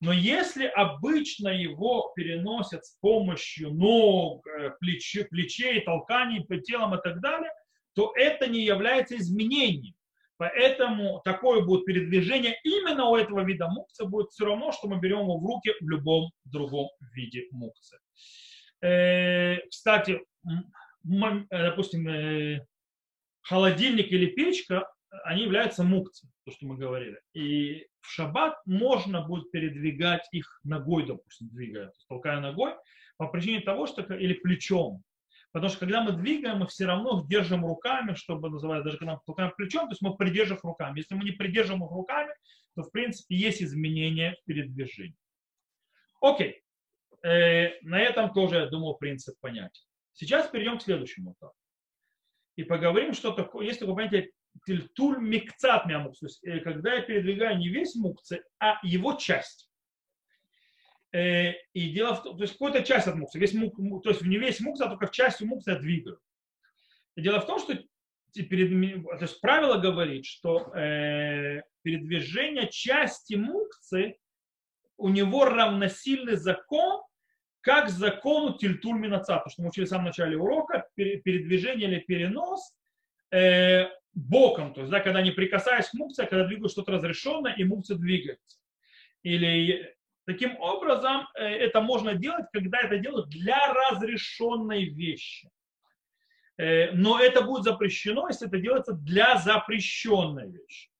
[0.00, 7.02] Но если обычно его переносят с помощью ног, э, плечей, плечей толканий по телам и
[7.02, 7.50] так далее,
[7.94, 9.94] то это не является изменением.
[10.36, 15.20] Поэтому такое будет передвижение именно у этого вида мукцы будет все равно, что мы берем
[15.20, 17.98] его в руки в любом другом виде мукцы.
[18.80, 22.64] Э, кстати, э, допустим,
[23.40, 24.86] холодильник или печка,
[25.24, 27.20] они являются мукцей, то, что мы говорили.
[27.32, 32.74] И в шаббат можно будет передвигать их ногой, допустим, двигая, толкая ногой,
[33.16, 35.02] по причине того, что, или плечом.
[35.52, 39.20] Потому что когда мы двигаем, мы все равно держим руками, чтобы называть, даже когда мы
[39.24, 40.98] толкаем плечом, то есть мы придерживаем руками.
[40.98, 42.32] Если мы не придерживаем их руками,
[42.76, 45.16] то в принципе есть изменения в передвижении.
[46.20, 46.62] Окей.
[47.22, 49.82] Э, на этом тоже, я думаю, принцип понятен.
[50.12, 51.54] Сейчас перейдем к следующему этапу.
[52.56, 54.30] И поговорим, что такое, есть такое понятие
[54.66, 59.70] тильтуль микцат мямукс, то есть э, когда я передвигаю не весь мукцы, а его часть.
[61.12, 64.22] Э, и дело в том, то есть какая-то часть от мукса, весь мук, то есть
[64.22, 66.20] не весь мукс, а только часть мукса я двигаю.
[67.16, 67.74] И дело в том, что
[68.32, 68.70] перед,
[69.04, 74.16] то есть правило говорит, что э, передвижение части мукцы
[74.98, 77.02] у него равносильный закон,
[77.60, 82.74] как закону тильтуль минаца, то, что мы учили в самом начале урока, передвижение или перенос
[84.18, 87.64] боком, то есть, да, когда не прикасаясь к мукце, а когда двигаю что-то разрешенное, и
[87.64, 88.58] мукция двигается.
[89.22, 89.94] Или
[90.26, 95.50] таким образом э, это можно делать, когда это делают для разрешенной вещи.
[96.56, 100.90] Э, но это будет запрещено, если это делается для запрещенной вещи.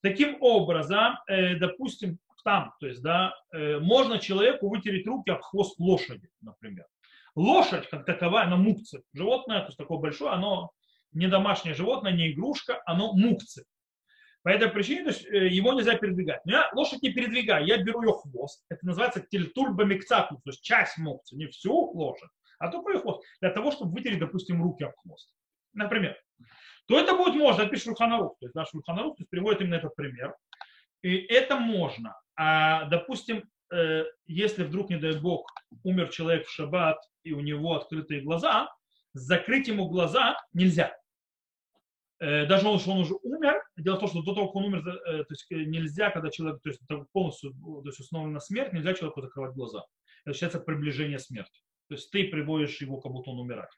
[0.00, 3.34] Таким образом, э, допустим, там, то есть, да,
[3.80, 6.86] можно человеку вытереть руки об хвост лошади, например.
[7.34, 9.02] Лошадь, как таковая, она мукция.
[9.12, 10.70] Животное, то есть такое большое, оно
[11.12, 13.64] не домашнее животное, не игрушка, оно мукцы.
[14.42, 16.44] По этой причине то есть, э, его нельзя передвигать.
[16.46, 18.64] Но я лошадь не передвигаю, я беру ее хвост.
[18.68, 23.50] Это называется тельтульбамикцату, то есть часть мукцы, не всю лошадь, а только ее хвост, для
[23.50, 25.34] того, чтобы вытереть, допустим, руки об хвост.
[25.72, 26.16] Например.
[26.86, 28.38] То это будет можно, это пишет Шульханарух.
[28.38, 30.34] То есть наш то есть, приводит именно этот пример.
[31.02, 32.16] И это можно.
[32.36, 33.42] А, допустим,
[33.72, 35.50] э, если вдруг, не дай бог,
[35.82, 38.72] умер человек в шаббат, и у него открытые глаза,
[39.16, 40.94] закрыть ему глаза нельзя.
[42.18, 44.64] Э, даже он, что он уже умер, дело в том, что до того, как он
[44.64, 46.80] умер, э, то есть э, нельзя, когда человек то есть,
[47.12, 49.84] полностью то есть, установлен на смерть, нельзя человеку закрывать глаза.
[50.24, 51.60] Это считается приближение смерти.
[51.88, 53.70] То есть ты приводишь его, как будто он умирает.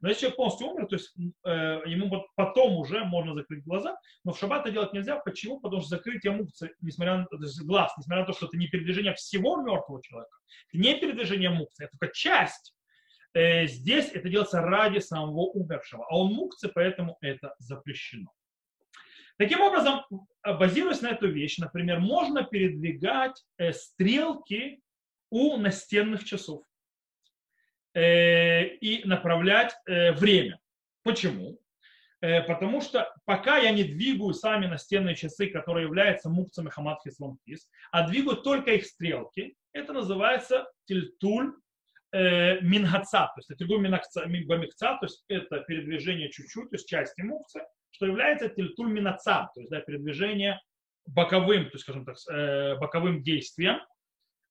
[0.00, 4.38] Но если человек полностью умер, то есть ему потом уже можно закрыть глаза, но в
[4.38, 5.16] шаббат это делать нельзя.
[5.16, 5.60] Почему?
[5.60, 8.68] Потому что закрытие мукцы, несмотря на то есть глаз, несмотря на то, что это не
[8.68, 10.34] передвижение всего мертвого человека,
[10.72, 12.74] это не передвижение мукцы, это только часть
[13.34, 18.32] здесь это делается ради самого умершего, а он мукцы, поэтому это запрещено.
[19.38, 20.04] Таким образом,
[20.44, 24.82] базируясь на эту вещь, например, можно передвигать э, стрелки
[25.30, 26.64] у настенных часов
[27.94, 30.60] э, и направлять время.
[31.02, 31.58] Почему?
[32.20, 38.06] Потому что пока я не двигаю сами настенные часы, которые являются мукцами Хамадхис Лонкис, а
[38.06, 41.54] двигаю только их стрелки, это называется тильтуль
[42.12, 43.80] э, мингаца, то есть атрибут
[44.46, 49.60] бамикца, то есть это передвижение чуть-чуть, то есть части мукцы, что является тильтуль минаца, то
[49.60, 50.60] есть да, передвижение
[51.06, 53.78] боковым, то есть, скажем так, э, боковым действием.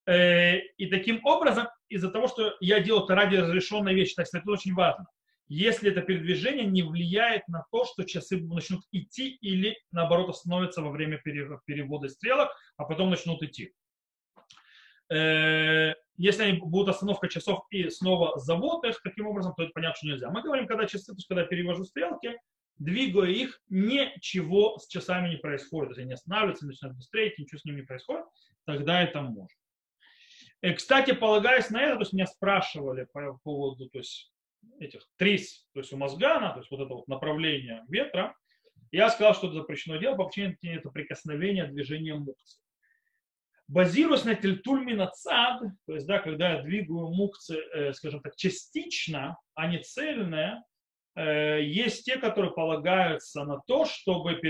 [0.06, 4.34] Э, и таким образом, из-за того, что я делаю это ради разрешенной вещи, то есть
[4.34, 5.06] это очень важно,
[5.48, 10.92] если это передвижение не влияет на то, что часы начнут идти или наоборот остановятся во
[10.92, 13.74] время перевода стрелок, а потом начнут идти.
[15.12, 19.96] Э, если они будут остановка часов и снова завод их таким образом, то это понятно,
[19.96, 20.30] что нельзя.
[20.30, 22.38] Мы говорим, когда часы, то есть когда я перевожу стрелки,
[22.78, 25.92] двигая их, ничего с часами не происходит.
[25.92, 28.26] Если они останавливаются, начинают быстрее, ничего с ними не происходит,
[28.66, 29.48] тогда это можно.
[30.62, 34.32] И, э, кстати, полагаясь на это, то есть меня спрашивали по поводу то есть,
[34.80, 38.36] этих трис, то есть у мозгана, то есть вот это вот направление ветра,
[38.92, 42.60] я сказал, что это запрещено делать по причине это прикосновения движения мукцы.
[43.70, 48.36] Базируясь на тельтульми на цад, то есть, да, когда я двигаю мукцы, э, скажем так,
[48.36, 50.64] частично, а не цельное,
[51.16, 54.42] э, есть те, которые полагаются на то, чтобы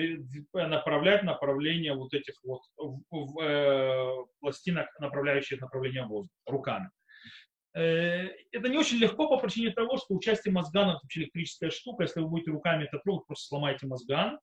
[0.54, 6.90] направлять направление вот этих вот э, пластинок, направляющих направление воздуха руками.
[7.76, 12.04] Э, это не очень легко по причине того, что участие мозгана это вообще электрическая штука.
[12.04, 14.40] Если вы будете руками это трогать, просто сломаете мозган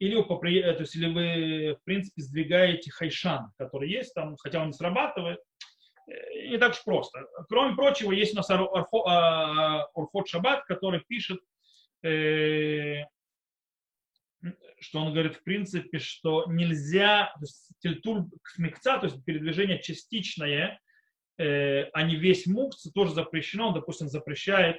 [0.00, 4.60] или вы, э, то есть, или вы, в принципе, сдвигаете хайшан, который есть там, хотя
[4.60, 5.40] он не срабатывает,
[6.08, 7.26] э, не так уж просто.
[7.48, 9.86] Кроме прочего, есть у нас Орхот а,
[10.26, 11.38] Шаббат, который пишет,
[12.02, 13.04] э,
[14.80, 17.34] что он говорит, в принципе, что нельзя,
[17.80, 20.80] тельтуль кмикца, то есть передвижение частичное,
[21.36, 23.68] э, а не весь мукц, тоже запрещено.
[23.68, 24.78] Он, допустим, запрещает,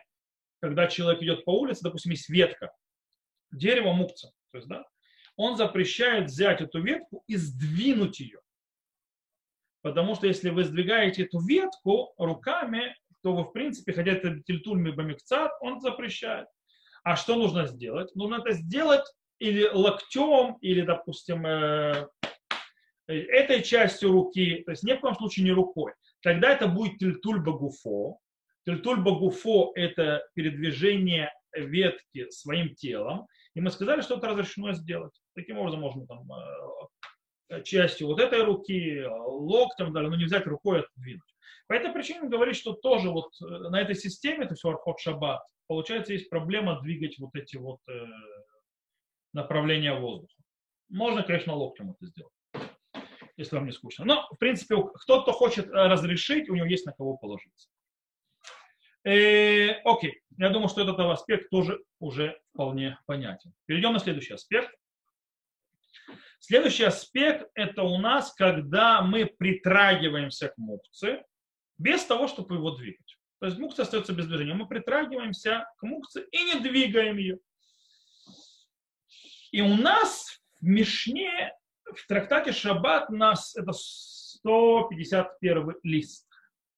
[0.62, 2.71] когда человек идет по улице, допустим, есть ветка,
[3.51, 4.84] дерево мукца, то есть, да,
[5.41, 8.39] он запрещает взять эту ветку и сдвинуть ее.
[9.82, 14.91] Потому что если вы сдвигаете эту ветку руками, то вы, в принципе, хотя это тильтульми
[14.91, 16.47] бамикцат, он запрещает.
[17.04, 18.13] А что нужно сделать?
[18.15, 19.06] Нужно это сделать
[19.39, 22.08] или локтем, или, допустим, э,
[23.08, 25.93] этой частью руки, то есть ни в коем случае не рукой.
[26.21, 28.19] Тогда это будет тильтуль багуфо.
[28.63, 33.27] Тильтуль багуфо– это передвижение ветки своим телом.
[33.53, 35.13] И мы сказали, что это разрешено сделать.
[35.35, 36.27] Таким образом можно там
[37.49, 41.21] э, частью вот этой руки, локтем, далее, но не взять рукой отдвинуть.
[41.67, 45.41] По этой причине говорит, что тоже вот э, на этой системе, то есть архот шаббат,
[45.67, 48.05] получается, есть проблема двигать вот эти вот э,
[49.33, 50.33] направления воздуха.
[50.89, 52.33] Можно, конечно, локтем это сделать,
[53.37, 54.03] если вам не скучно.
[54.03, 57.69] Но, в принципе, кто-то хочет разрешить, у него есть на кого положиться.
[59.03, 63.53] Э, окей, я думаю, что этот аспект тоже уже вполне понятен.
[63.65, 64.73] Перейдем на следующий аспект.
[66.39, 71.23] Следующий аспект– это у нас, когда мы притрагиваемся к мукце
[71.77, 73.17] без того, чтобы его двигать.
[73.39, 74.53] То есть мукция остается без движения.
[74.53, 77.39] Мы притрагиваемся к мукце и не двигаем ее.
[79.51, 86.27] И у нас в Мишне, в трактате Шаббат, нас это 151 лист.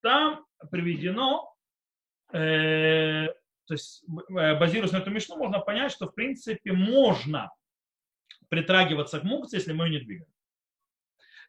[0.01, 1.52] Там приведено,
[2.33, 3.27] э,
[3.65, 7.51] то есть э, базируясь на эту Мишну, можно понять, что в принципе можно
[8.49, 10.33] притрагиваться к мукце, если мы ее не двигаем.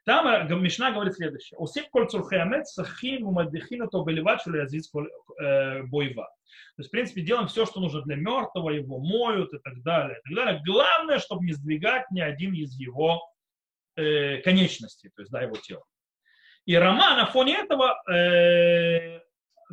[0.05, 1.59] Там э, Мишна говорит следующее.
[1.59, 4.91] Усип коль цурхеамет сахин умаддихин то белеват язиц
[5.41, 6.27] э, бойва.
[6.77, 10.19] То есть, в принципе, делаем все, что нужно для мертвого, его моют и так далее.
[10.19, 10.63] И так далее.
[10.65, 13.23] Главное, чтобы не сдвигать ни один из его
[13.97, 15.85] э, конечностей, то есть, да, его тела.
[16.67, 19.21] И Рома на фоне этого э,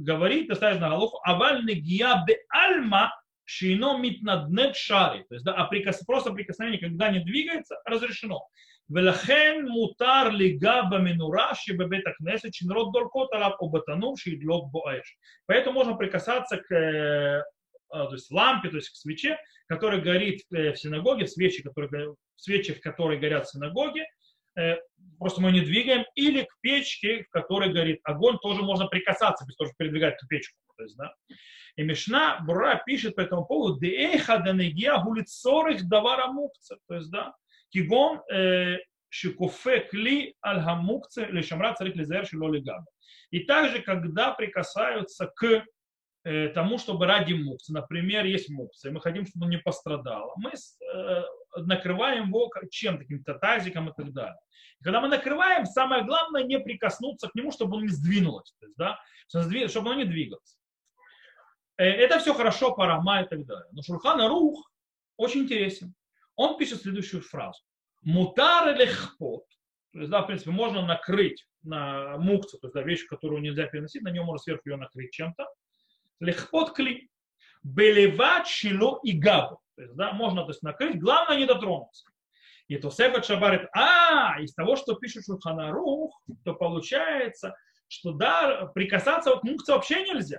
[0.03, 3.11] говорит, ты ставишь на голову, авальны гиабе альма
[3.45, 5.25] шино митнаднет шари.
[5.29, 8.47] То есть да, а прикос, просто прикосновение, когда не двигается, разрешено.
[8.89, 15.17] Велахен мутар лигаба минура шибебета кнеса чинрод долкот араб обатанум шидлот боэш.
[15.45, 17.43] Поэтому можно прикасаться к э,
[17.89, 19.37] а, то есть лампе, то есть к свече,
[19.67, 24.05] которая горит э, в синагоге, свечи, которые, свечи, в которые горят в синагоге,
[25.19, 29.55] просто мы не двигаем, или к печке, в которой горит огонь, тоже можно прикасаться, без
[29.55, 30.57] того, чтобы передвигать эту печку.
[30.77, 31.13] То есть, да.
[31.75, 36.77] И Мишна Бура пишет по этому поводу, деэха данегия гулицорых давара мукца.
[36.87, 37.33] То есть, да,
[37.69, 38.77] кигон э,
[39.09, 42.85] шикуфе кли аль хамукце лишамра царик лизер шило лигаба.
[43.29, 45.65] И также, когда прикасаются к
[46.23, 50.33] э, тому, чтобы ради мукцы, например, есть мукция, и мы хотим, чтобы он не пострадал,
[50.37, 51.23] мы э,
[51.55, 54.39] накрываем его чем каким-то тазиком и так далее.
[54.79, 58.65] И когда мы накрываем, самое главное не прикоснуться к нему, чтобы он не сдвинулось, то
[58.65, 58.99] есть, да,
[59.67, 60.57] чтобы он не двигался.
[61.77, 63.67] Э, это все хорошо, парама и так далее.
[63.71, 64.71] Но Шурхан Рух
[65.17, 65.93] очень интересен.
[66.35, 67.61] Он пишет следующую фразу.
[68.01, 69.45] Мутар лехпот.
[69.93, 73.67] То есть, да, в принципе, можно накрыть на мукцию, то есть, да, вещь, которую нельзя
[73.67, 75.45] переносить, на нее можно сверху ее накрыть чем-то.
[76.19, 77.11] Лехпот кли.
[77.64, 79.59] Белеват шило и габу.
[79.76, 82.05] То есть, да, можно то есть, накрыть, главное не дотронуться.
[82.68, 87.55] И то Сефет Шабарит, а, из того, что пишет Шурханарух, то получается,
[87.88, 90.38] что да, прикасаться к мукце вообще нельзя.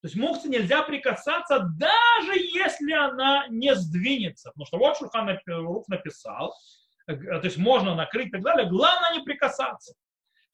[0.00, 4.50] То есть мукце нельзя прикасаться, даже если она не сдвинется.
[4.50, 6.54] Потому что вот Шурхан Рух написал,
[7.06, 9.94] э, то есть можно накрыть и так далее, главное не прикасаться.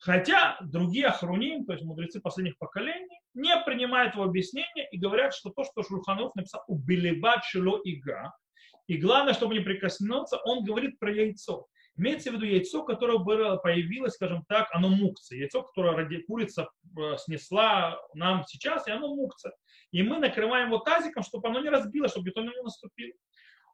[0.01, 5.51] Хотя другие охруним, то есть мудрецы последних поколений, не принимают его объяснение и говорят, что
[5.51, 8.33] то, что Шурханов написал, убелевать шило ига,
[8.87, 11.67] И главное, чтобы не прикоснуться, он говорит про яйцо.
[11.97, 13.19] Имеется в виду яйцо, которое
[13.57, 15.37] появилось, скажем так, оно мукция.
[15.37, 19.53] Яйцо, которое ради, курица э, снесла нам сейчас, и оно мукция.
[19.91, 23.11] И мы накрываем его тазиком, чтобы оно не разбилось, чтобы никто не наступил.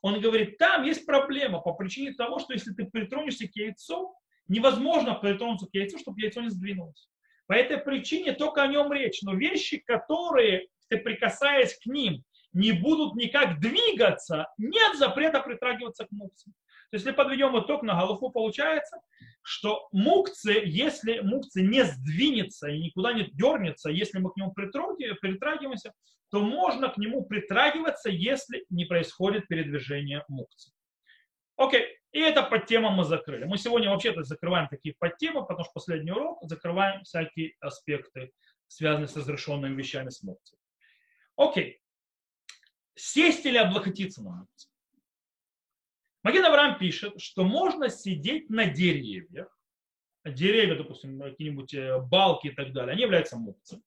[0.01, 4.13] Он говорит, там есть проблема по причине того, что если ты притронешься к яйцу,
[4.47, 7.09] невозможно притронуться к яйцу, чтобы яйцо не сдвинулось.
[7.47, 9.21] По этой причине только о нем речь.
[9.21, 12.23] Но вещи, которые ты прикасаясь к ним,
[12.53, 16.51] не будут никак двигаться, нет запрета притрагиваться к мукции.
[16.89, 18.97] То есть, если подведем итог на голову, получается,
[19.41, 25.93] что мукцы, если мукцы не сдвинется и никуда не дернется, если мы к нему притрагиваемся,
[26.31, 30.71] то можно к нему притрагиваться, если не происходит передвижение мукцы.
[31.57, 33.45] Окей, и это подтема мы закрыли.
[33.45, 38.31] Мы сегодня вообще-то закрываем такие подтемы, потому что последний урок закрываем всякие аспекты,
[38.67, 40.59] связанные с разрешенными вещами с мукцией.
[41.35, 41.81] Окей,
[42.95, 44.71] сесть или облокотиться на мукцию.
[46.23, 49.47] Маген Авраам пишет, что можно сидеть на деревьях.
[50.25, 53.81] Деревья, допустим, какие-нибудь э, балки и так далее, они являются мукцией.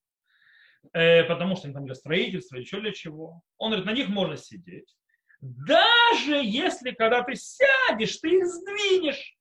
[0.92, 3.42] Э, потому что они там для строительства, еще для чего.
[3.58, 4.96] Он говорит, на них можно сидеть.
[5.40, 9.36] Даже если, когда ты сядешь, ты их сдвинешь.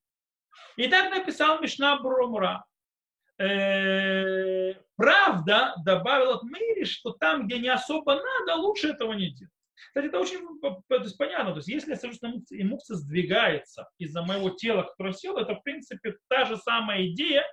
[0.77, 2.63] И так написал Мишна Брумра.
[3.37, 9.53] Э, правда, добавил от Мэри, что там, где не особо надо, лучше этого не делать.
[9.87, 11.51] Кстати, это очень то есть, понятно.
[11.51, 15.37] То есть, если я сажусь на мукце, и мукция сдвигается из-за моего тела, которое сел,
[15.37, 17.43] это, в принципе, та же самая идея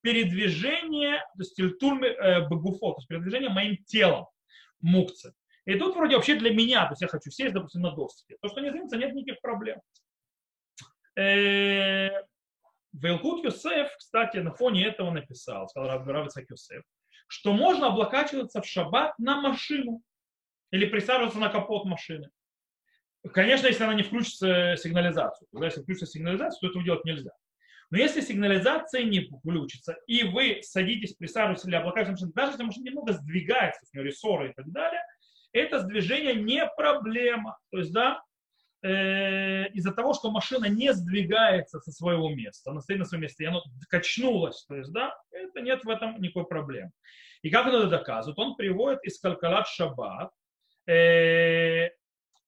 [0.00, 4.26] передвижения, то есть, тильтурми э, багуфо, то есть, передвижения моим телом
[4.80, 5.34] мукцы.
[5.66, 8.36] И тут вроде вообще для меня, то есть я хочу сесть, допустим, на доске.
[8.40, 9.80] То, что не сдвинется, нет никаких проблем.
[11.16, 12.10] Э,
[12.92, 16.82] Велкут Юсеф, кстати, на фоне этого написал, сказал Равицак Юсеф,
[17.26, 20.02] что можно облокачиваться в шаббат на машину
[20.70, 22.30] или присаживаться на капот машины.
[23.32, 25.48] Конечно, если она не включится сигнализацию.
[25.50, 27.30] Когда если включится сигнализацию, то этого делать нельзя.
[27.90, 33.12] Но если сигнализация не включится, и вы садитесь, присаживаетесь или облокачиваетесь даже если машина немного
[33.12, 35.00] сдвигается, с нее рессоры и так далее,
[35.54, 37.58] это сдвижение не проблема.
[37.70, 38.22] То есть, да,
[38.82, 43.44] э, из-за того, что машина не сдвигается со своего места, она стоит на своем месте,
[43.44, 46.90] и оно качнулось, то есть, да, это нет в этом никакой проблемы.
[47.40, 48.38] И как он это доказывает?
[48.38, 50.30] Он приводит из Калкалат Шаббат,
[50.86, 51.88] Э,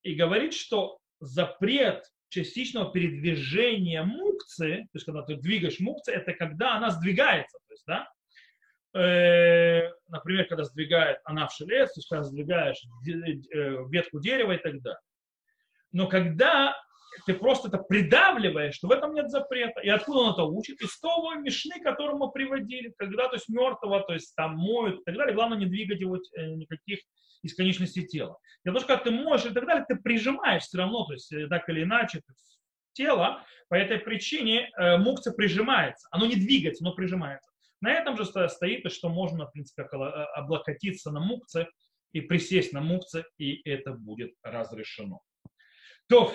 [0.02, 6.76] и говорит, что запрет частичного передвижения мукцы, то есть когда ты двигаешь мукцы, это когда
[6.76, 7.59] она сдвигается.
[7.66, 8.09] То есть, да,
[8.97, 14.59] э, например, когда сдвигает она в шелец, то есть когда сдвигаешь э, ветку дерева и
[14.59, 15.01] так далее.
[15.92, 16.76] Но когда
[17.24, 19.80] ты просто это придавливаешь, что в этом нет запрета.
[19.80, 20.80] И откуда он это учит?
[20.82, 25.05] Из того мишны, которую мы приводили, когда то есть мертвого, то есть там моют и
[25.05, 25.34] так далее.
[25.34, 26.99] Главное не двигать его никаких
[27.42, 28.38] из конечности тела.
[28.64, 31.32] В том, что когда ты можешь и так далее, ты прижимаешь все равно, то есть
[31.32, 32.20] э, так или иначе,
[32.92, 36.09] тело, по этой причине э, мукция прижимается.
[36.11, 37.51] Оно не двигается, но прижимается.
[37.81, 39.97] На этом же стоит, что можно, в принципе, э,
[40.35, 41.68] облокотиться на мукце
[42.12, 45.20] и присесть на мукце, и это будет разрешено.
[46.09, 46.33] То,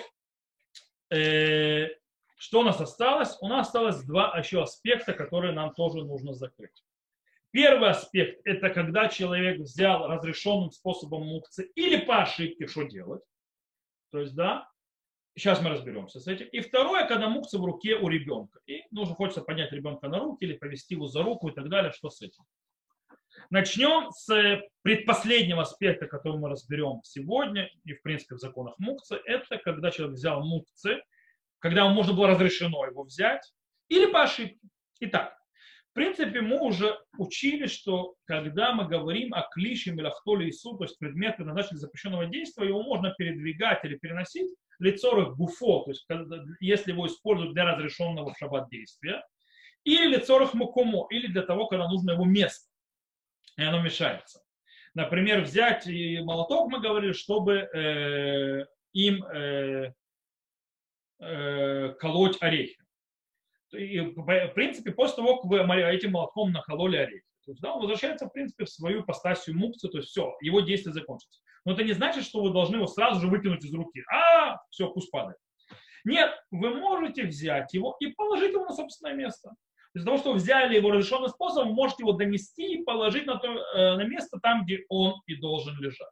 [1.10, 1.88] э,
[2.36, 3.36] что у нас осталось?
[3.40, 6.82] У нас осталось два еще аспекта, которые нам тоже нужно закрыть.
[7.50, 13.22] Первый аспект– это когда человек взял разрешенным способом мукцы или по ошибке, что делать.
[14.10, 14.71] То есть, да,
[15.36, 16.46] сейчас мы разберемся с этим.
[16.48, 18.60] И второе, когда мукца в руке у ребенка.
[18.66, 21.92] И нужно хочется поднять ребенка на руки или повести его за руку и так далее,
[21.92, 22.44] что с этим.
[23.50, 29.20] Начнем с предпоследнего аспекта, который мы разберем сегодня и, в принципе, в законах мукцы.
[29.24, 31.02] Это когда человек взял мукцы,
[31.58, 33.52] когда ему можно было разрешено его взять,
[33.88, 34.58] или по ошибке.
[35.00, 35.36] Итак,
[35.90, 40.84] в принципе, мы уже учили, что когда мы говорим о клише, мелахтоле и суд, то
[40.84, 44.50] есть предмет предназначенный запрещенного действия, его можно передвигать или переносить
[44.82, 46.06] лицо гуфо, то есть
[46.60, 49.22] если его используют для разрешенного в шаббат действия,
[49.84, 52.68] или лицорах мукумо, или для того, когда нужно его место,
[53.56, 54.40] и оно мешается.
[54.94, 59.92] Например, взять и молоток, мы говорили, чтобы э, им э,
[61.20, 62.82] э, колоть орехи
[63.72, 67.80] и, в принципе, после того, как вы этим молотком накололи орехи, то есть, да, он
[67.80, 71.40] возвращается, в принципе, в свою постасию мукцию, то есть все, его действие закончится.
[71.64, 74.02] Но это не значит, что вы должны его сразу же выкинуть из руки.
[74.12, 75.36] А, все, пусть падает.
[76.04, 79.50] Нет, вы можете взять его и положить его на собственное место.
[79.94, 83.48] Из-за того, что вы взяли его разрешенным способом, можете его донести и положить на, то,
[83.48, 86.08] э, на место там, где он и должен лежать.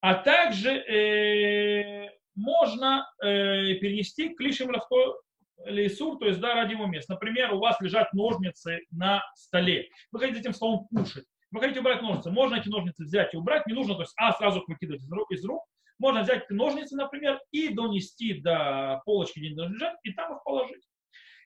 [0.00, 5.20] А также э, можно э, перенести клишем лавто
[5.64, 7.08] лейсур, то есть да, ради его мест.
[7.08, 9.88] Например, у вас лежат ножницы на столе.
[10.12, 11.24] Вы хотите этим столом кушать.
[11.50, 14.32] Вы хотите убрать ножницы, можно эти ножницы взять и убрать, не нужно, то есть, а,
[14.32, 15.64] сразу их выкидывать из рук, из рук.
[15.98, 20.82] Можно взять ножницы, например, и донести до полочки, где они лежат, и там их положить.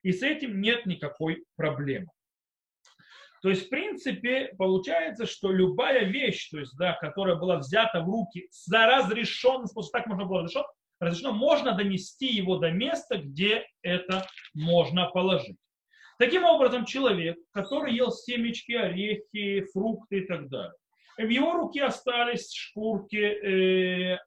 [0.03, 2.09] И с этим нет никакой проблемы.
[3.43, 8.09] То есть, в принципе, получается, что любая вещь, то есть, да, которая была взята в
[8.09, 10.67] руки за разрешенным способом, так можно было разрешено,
[11.03, 15.57] разрешено, можно донести его до места, где это можно положить.
[16.19, 20.75] Таким образом, человек, который ел семечки, орехи, фрукты и так далее,
[21.19, 24.19] в его руке остались шкурки, э,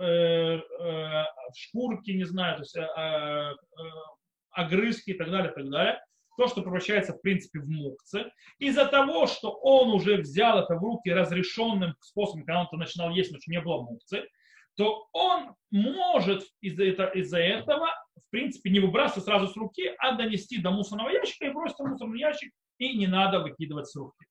[0.00, 1.24] э, э,
[1.56, 3.54] шкурки, не знаю, то есть, э, э,
[4.50, 6.00] огрызки и так далее, и так далее,
[6.36, 10.82] то, что превращается, в принципе, в мукцы, из-за того, что он уже взял это в
[10.82, 14.24] руки разрешенным способом, когда он-то начинал есть, но не было мукцы,
[14.76, 20.14] то он может из-за этого, из этого, в принципе, не выбрасывать сразу с руки, а
[20.14, 24.26] донести до мусорного ящика и бросить в мусорный ящик, и не надо выкидывать с руки.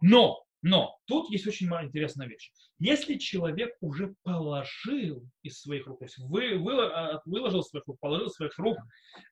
[0.00, 2.52] Но но тут есть очень интересная вещь.
[2.78, 7.98] Если человек уже положил из своих рук, то есть вы, вы, а, выложил своих рук,
[7.98, 8.76] положил своих рук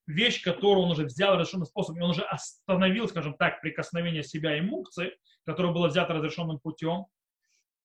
[0.06, 4.56] вещь, которую он уже взял разрешенным способом, и он уже остановил, скажем так, прикосновение себя
[4.56, 5.12] и мукцы,
[5.44, 7.06] которое было взято разрешенным путем,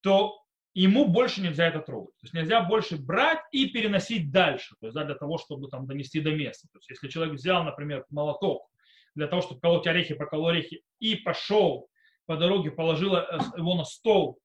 [0.01, 0.42] то
[0.73, 2.15] ему больше нельзя это трогать.
[2.19, 5.85] То есть нельзя больше брать и переносить дальше, то есть да, для того, чтобы там
[5.85, 6.67] донести до места.
[6.71, 8.69] То есть если человек взял, например, молоток
[9.15, 11.89] для того, чтобы колоть орехи, поколол орехи, и пошел
[12.25, 14.39] по дороге положила э, его на стол,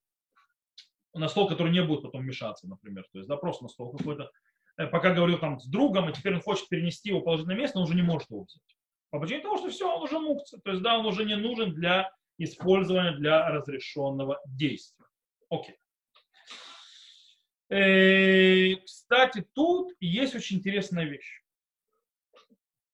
[1.13, 3.05] на стол, который не будет потом мешаться, например.
[3.11, 4.29] То есть, да, просто на стол какой-то.
[4.77, 7.79] Э, пока говорил там с другом, и теперь он хочет перенести его, положить на место,
[7.79, 8.61] он уже не может его взять.
[9.09, 10.59] По причине того, что все, он уже мукция.
[10.59, 15.05] То есть, да, он уже не нужен для использования для разрешенного действия.
[15.49, 15.75] Окей.
[15.75, 15.88] Э,
[17.69, 21.43] кстати, тут есть очень интересная вещь.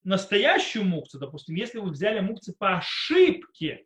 [0.03, 3.85] Настоящую мукцию, допустим, если вы взяли мукцию по ошибке,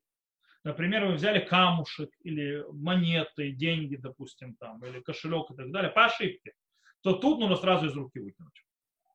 [0.64, 6.06] Например, вы взяли камушек или монеты, деньги, допустим, там, или кошелек и так далее, по
[6.06, 6.54] ошибке,
[7.02, 8.66] то тут нужно сразу из руки выкинуть.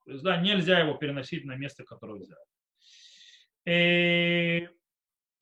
[0.06, 2.40] То есть, да, нельзя его переносить на место, которое взяли.
[3.66, 4.68] И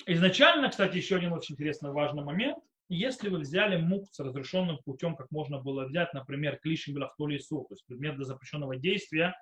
[0.07, 2.59] изначально, кстати, еще один очень интересный важный момент.
[2.95, 7.05] Если вы взяли мук с разрешенным путем, как можно было взять, например, клишем или
[7.49, 9.35] то есть предмет для запрещенного действия,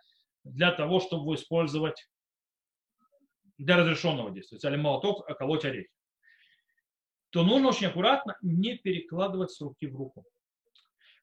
[0.44, 2.08] для того, чтобы использовать
[3.58, 4.58] для разрешенного действия.
[4.58, 5.90] Взяли молоток, околоть орехи
[7.30, 10.24] то нужно очень аккуратно не перекладывать с руки в руку.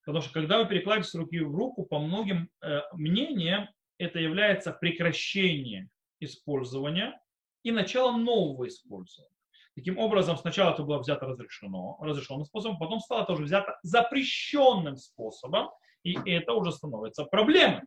[0.06, 3.68] Потому что когда вы перекладываете с руки в руку, по многим э, мнениям,
[3.98, 7.20] это является прекращение использования
[7.64, 9.37] и начало нового использования.
[9.78, 14.98] Таким образом, сначала это было взято разрешено, разрешенным способом, потом стало это уже взято запрещенным
[14.98, 15.70] способом,
[16.02, 17.84] и это уже становится проблемой.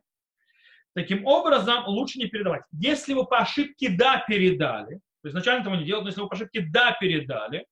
[0.95, 2.63] Таким образом, лучше не передавать.
[2.71, 6.35] Если вы по ошибке да передали, то изначально этого не делать, но если вы по
[6.35, 7.65] ошибке да передали,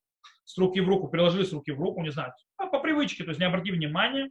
[0.44, 3.30] с руки в руку, приложили с руки в руку, не знаю, а по привычке, то
[3.30, 4.30] есть не обрати внимания,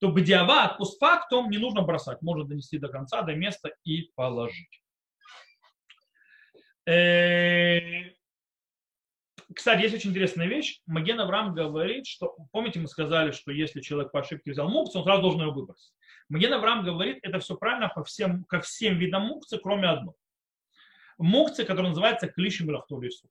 [0.00, 4.82] то бдиават, постфактум не нужно бросать, можно донести до конца, до места и положить.
[9.52, 10.80] Кстати, есть очень интересная вещь.
[10.86, 15.06] Маген Авраам говорит, что, помните, мы сказали, что если человек по ошибке взял мукцию, он
[15.06, 15.92] сразу должен его выбросить.
[16.28, 20.16] Маген Авраам говорит, это все правильно по всем, ко всем видам мукции, кроме одного
[21.18, 22.66] мукцы, который называется клишем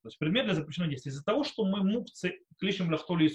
[0.01, 1.11] То есть предмет для запрещенного действия.
[1.11, 3.28] Из-за того, что мы мукцы клишем лахтоли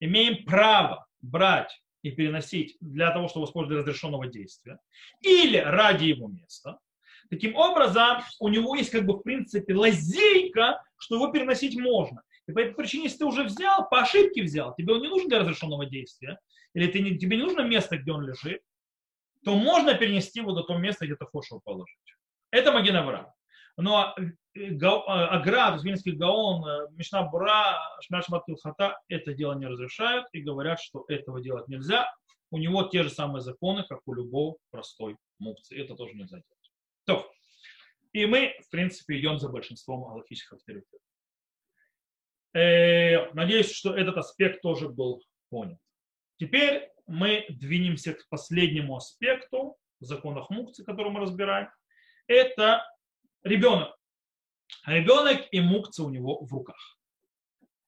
[0.00, 4.78] имеем право брать и переносить для того, чтобы использовать разрешенного действия,
[5.20, 6.78] или ради его места,
[7.30, 12.22] таким образом у него есть как бы в принципе лазейка, что его переносить можно.
[12.46, 15.28] И по этой причине, если ты уже взял, по ошибке взял, тебе он не нужен
[15.28, 16.38] для разрешенного действия,
[16.74, 18.60] или ты тебе не нужно место, где он лежит,
[19.44, 21.98] то можно перенести его до того места, где ты хочешь его положить.
[22.50, 23.26] Это Маген.
[23.76, 29.54] Но э, э, Агра, то есть Вильнский Гаон, э, Мишна Бура, Шмашмат Хата это дело
[29.54, 32.08] не разрешают и говорят, что этого делать нельзя.
[32.50, 35.82] У него те же самые законы, как у любого простой мукции.
[35.82, 36.53] Это тоже нельзя делать.
[38.14, 41.00] И мы, в принципе, идем за большинством галактических авторитетов.
[43.34, 45.78] Надеюсь, что этот аспект тоже был понят.
[46.36, 51.68] Теперь мы двинемся к последнему аспекту законов мукции, который мы разбираем.
[52.28, 52.86] Это
[53.42, 53.94] ребенок.
[54.86, 56.98] Ребенок и мукца у него в руках.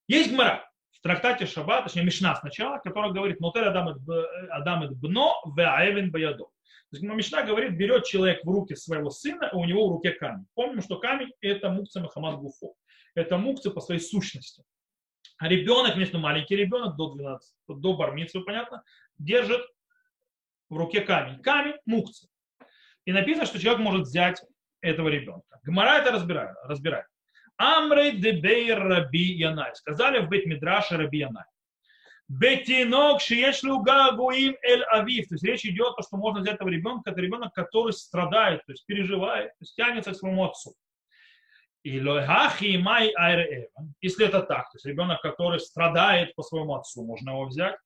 [0.09, 6.11] Есть гмара в трактате Шаббат, точнее Мишна сначала, которая говорит «Нотер Адам и бно веаевен
[6.11, 6.49] баядо».
[6.93, 10.47] Есть Мишна говорит, берет человек в руки своего сына, и у него в руке камень.
[10.55, 12.75] Помним, что камень– это мукца Махамад Гуфо.
[13.15, 14.63] Это мукца по своей сущности.
[15.39, 18.83] А ребенок, если маленький ребенок, до 12, до бармицы, понятно,
[19.19, 19.63] держит
[20.69, 21.43] в руке камень.
[21.43, 22.29] Камень– мукца.
[23.05, 24.43] И написано, что человек может взять
[24.81, 25.59] этого ребенка.
[25.65, 26.57] Гмара это разбирает.
[26.65, 27.07] разбирает.
[27.57, 29.75] Амрей дебей раби Янай.
[29.75, 31.45] Сказали в Бет Мидраше раби Янай.
[32.29, 35.29] Бетинок шиешлю гагуим эль авив.
[35.29, 38.65] То есть речь идет о том, что можно взять этого ребенка, это ребенок, который страдает,
[38.67, 40.75] то есть переживает, то есть тянется к своему отцу.
[41.85, 43.15] И лохахи май
[44.01, 47.77] Если это так, то есть ребенок, который страдает по своему отцу, можно его взять,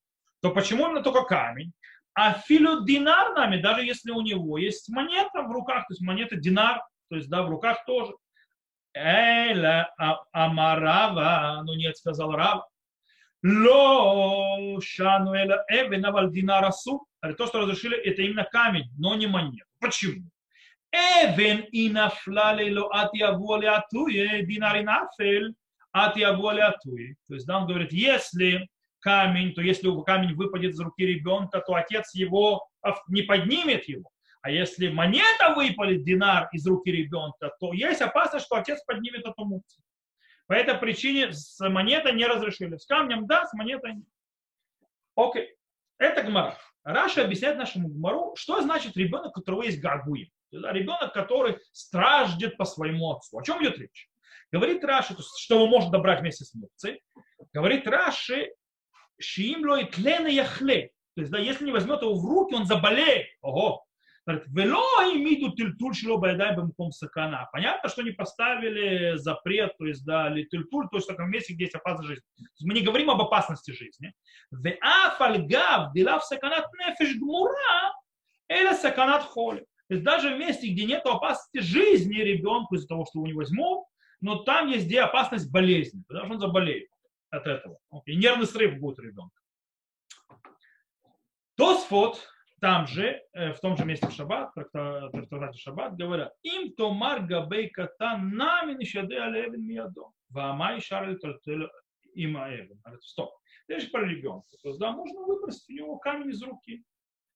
[0.41, 1.73] то почему именно только камень?
[2.15, 6.37] А филю динар нами, даже если у него есть монета в руках, то есть монета
[6.37, 8.15] динар, то есть да, в руках тоже.
[8.95, 12.65] Эля а, амарава, ну нет, сказал Рав.
[13.43, 17.07] Ло шану эля эвен аваль динарасу.
[17.39, 19.65] То, что разрешили, это именно камень, но не монета.
[19.79, 20.29] Почему?
[20.93, 25.55] Эвен и нафлали ло атиаву атуе, динар и нафель
[25.93, 27.17] атиаву атуе.
[27.29, 28.69] То есть, да, он говорит, если
[29.01, 32.67] камень, то если камень выпадет из руки ребенка, то отец его
[33.09, 34.11] не поднимет его.
[34.43, 39.45] А если монета выпалит динар из руки ребенка, то есть опасность, что отец поднимет эту
[39.45, 39.85] мукцию.
[40.51, 42.77] По этой причине с монетой не разрешили.
[42.77, 44.07] С камнем да, с монетой нет.
[45.15, 45.55] Окей.
[45.97, 46.59] Это гмара.
[46.83, 50.33] Раша объясняет нашему гмару, что значит ребенок, у которого есть гагуи.
[50.51, 53.39] Ребенок, который страждет по своему отцу.
[53.39, 54.11] О чем идет речь?
[54.51, 57.01] Говорит Раши, что его можно добрать вместе с мукцией.
[57.53, 58.53] Говорит Раши,
[59.21, 60.91] шиимло и тлена яхле.
[61.15, 63.29] То есть, да, если не возьмет его в руки, он заболеет.
[63.41, 63.87] Ого,
[64.49, 67.49] Вело имиду тильтуль шло байдай бемком сакана.
[67.53, 71.55] Понятно, что не поставили запрет, то есть, да, или тильтуль, то есть в таком месте,
[71.55, 72.25] где есть опасность жизни.
[72.63, 74.13] мы не говорим об опасности жизни.
[74.51, 77.95] В афальгав дилав саканат нефеш гмура,
[78.49, 79.61] или саканат холи.
[79.89, 83.39] То есть даже в месте, где нет опасности жизни ребенку из-за того, что у него
[83.39, 83.87] возьмут,
[84.21, 86.89] но там есть где опасность болезни, потому что он заболеет
[87.31, 87.79] от этого.
[88.05, 89.41] И нервный срыв будет у ребенка.
[91.57, 92.27] Тосфот
[92.61, 96.93] там же, э, в том же месте в Шаббат, в трактате Шаббат, говорят, им то
[96.93, 100.13] марга бейката нами нишаде алевин миядо.
[100.29, 101.19] Вамай шарль
[102.15, 102.81] има эвен.
[103.01, 103.31] Стоп.
[103.69, 104.49] Речь про ребенка.
[104.63, 106.85] То есть, да, можно выбросить у него камень из руки.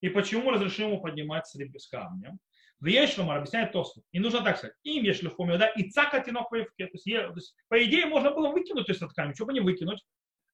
[0.00, 2.38] И почему разрешим ему поднимать с камнем?
[2.80, 4.02] В Ешлумар объясняет Тосфу.
[4.12, 4.76] И нужно так сказать.
[4.82, 8.90] Им Ешлюхумио, да, и цака тинок в То то есть, по идее, можно было выкинуть
[8.90, 9.34] этот камень.
[9.34, 10.04] Чего бы не выкинуть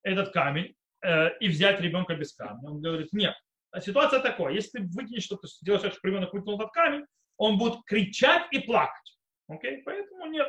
[0.02, 2.70] этот камень э, и взять ребенка без камня?
[2.70, 3.34] Он говорит, нет,
[3.78, 7.04] ситуация такая, если ты выкинешь что-то, сделаешь так, что ребенок выкинул этот камень,
[7.36, 9.18] он будет кричать и плакать.
[9.48, 9.82] Окей?
[9.84, 10.48] Поэтому нет.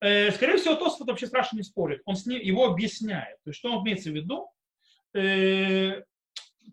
[0.00, 2.02] Э, скорее всего, Тосфот вообще страшно не спорит.
[2.04, 3.36] Он с ним, его объясняет.
[3.44, 4.50] То есть, что он имеется в виду?
[5.14, 6.02] Э,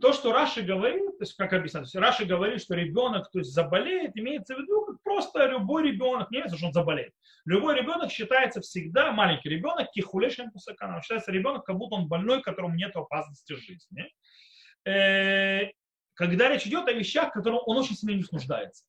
[0.02, 4.12] то, что Раши говорит, то есть как объяснять, Раши говорит, что ребенок то есть, заболеет,
[4.16, 7.14] имеется в виду как просто любой ребенок, не имеется, что он заболеет.
[7.46, 12.76] Любой ребенок считается всегда, маленький ребенок, кихулешем пусаканом, считается ребенок, как будто он больной, которому
[12.76, 14.10] нет опасности жизни.
[14.86, 15.72] Э,
[16.14, 18.86] когда речь идет о вещах, в которых он очень сильно не нуждается.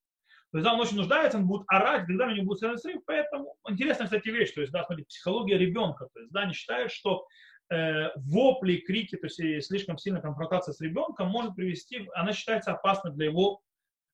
[0.52, 3.02] То есть, да, он очень нуждается, он будет орать, когда у него будет сильный срыв,
[3.04, 6.92] поэтому интересная, кстати, вещь, то есть, да, смотрите, психология ребенка, то есть, да, они считают,
[6.92, 7.26] что
[7.70, 13.12] э, вопли, крики, то есть слишком сильная конфронтация с ребенком может привести, она считается опасной
[13.12, 13.60] для его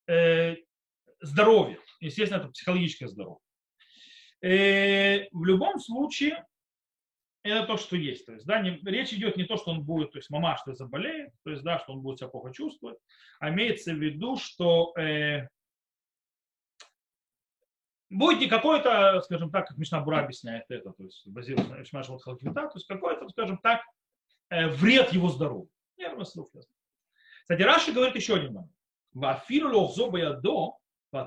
[0.09, 0.57] э,
[1.21, 1.79] здоровья.
[2.01, 3.41] Естественно, это психологическое здоровье.
[4.41, 6.45] Э, в любом случае,
[7.43, 8.27] это то, что есть.
[8.27, 10.75] То есть, да, не, речь идет не то, что он будет, то есть мама что
[10.75, 12.99] заболеет, то есть, да, что он будет себя плохо чувствовать,
[13.41, 15.49] а имеется в виду, что э,
[18.11, 22.07] будет не какой-то, скажем так, как Мишна Бура объясняет это, то есть базируясь на Ишмаш
[22.07, 22.37] то
[22.75, 23.83] есть какой-то, скажем так,
[24.51, 25.71] э, вред его здоровью.
[25.97, 26.25] Нервный.
[26.25, 28.73] Кстати, Раши говорит еще один момент.
[29.13, 30.09] Вафиру лохзо
[30.41, 30.79] до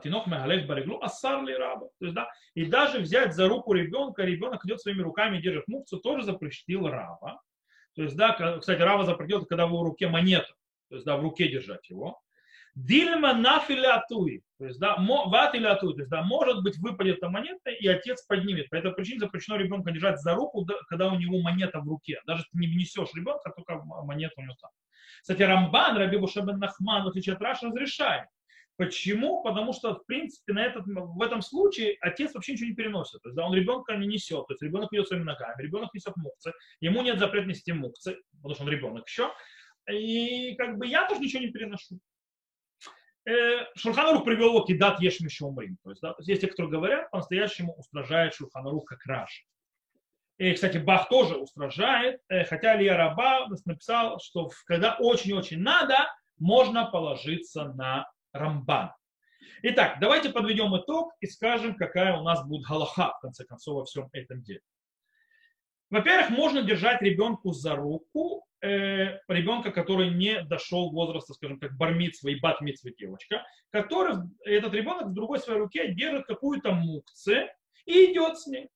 [0.04, 1.88] Тинок мегалех бареглу, ассар ли раба.
[2.00, 6.00] То есть, да, и даже взять за руку ребенка, ребенок идет своими руками держит мукцу,
[6.00, 7.40] тоже запретил раба.
[7.96, 10.54] То есть, да, кстати, раба запретил, когда в его руке монета,
[10.90, 12.20] то есть, да, в руке держать его.
[12.74, 17.88] Дильма нафилятуи, то есть, да, ватилятуи, то есть, да, может быть, выпадет эта монета, и
[17.88, 18.70] отец поднимет.
[18.70, 22.20] По этой причине запрещено ребенка держать за руку, когда у него монета в руке.
[22.26, 24.72] Даже ты не внесешь ребенка, только монета у него там.
[25.22, 28.28] Кстати, Рамбан, Раби Бушабен Нахман, в отличие от Раши, разрешает.
[28.78, 29.42] Почему?
[29.42, 33.22] Потому что, в принципе, на этот, в этом случае отец вообще ничего не переносит.
[33.22, 34.46] То есть, да, он ребенка не несет.
[34.48, 36.52] То есть, ребенок идет своими ногами, ребенок несет мукцы.
[36.82, 39.32] Ему нет запрета нести мукцы, потому что он ребенок еще.
[39.90, 42.00] И как бы я тоже ничего не переношу.
[43.28, 45.78] Э, Шурханарух привел его кидат ешми шумрим.
[45.84, 49.44] То есть, да, то есть, есть те, кто говорят, по-настоящему устражает Шурханарух как Раши.
[50.38, 55.96] И, кстати, Бах тоже устражает, э, хотя Илья Раба написал, что когда очень-очень надо,
[56.38, 58.06] можно положиться на
[58.36, 58.92] Рамбан.
[59.64, 63.86] Итак, давайте подведем итог и скажем, какая у нас будет галаха, в конце концов, во
[63.86, 64.62] всем этом деле.
[65.90, 72.30] Во-первых, можно держать ребенку за руку, э, ребенка, который не дошел возраста, скажем так, бармитсва
[72.30, 77.50] и батмитсва девочка, который, этот ребенок в другой своей руке держит какую-то мукце,
[77.86, 78.70] и идет с ней.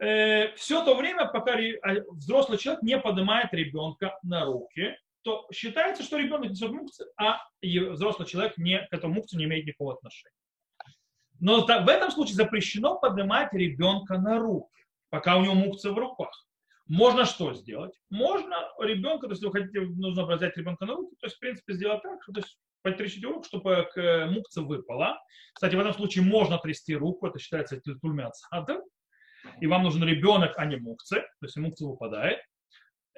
[0.00, 4.96] Э, все то время, пока а, взрослый человек не поднимает ребенка на руки,
[5.28, 9.66] то считается, что ребенок несет мукцы, а взрослый человек не, к этому мукцу не имеет
[9.66, 10.32] никакого отношения.
[11.38, 16.30] Но в этом случае запрещено поднимать ребенка на руки, пока у него мукцы в руках.
[16.86, 17.92] Можно что сделать?
[18.08, 21.74] Можно ребенка, то есть вы хотите, нужно взять ребенка на руки, то есть, в принципе,
[21.74, 25.20] сделать так, что то есть, потрясите руку, чтобы к мукце выпала.
[25.52, 28.80] Кстати, в этом случае можно трясти руку, это считается тульмяцадом.
[29.60, 32.40] И вам нужен ребенок, а не мукцы, то есть мукцы выпадает.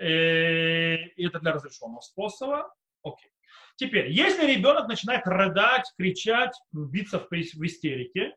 [0.01, 2.73] Э, и это для разрешенного способа.
[3.03, 3.31] Окей.
[3.77, 8.35] Теперь, если ребенок начинает рыдать, кричать, биться в, в истерике,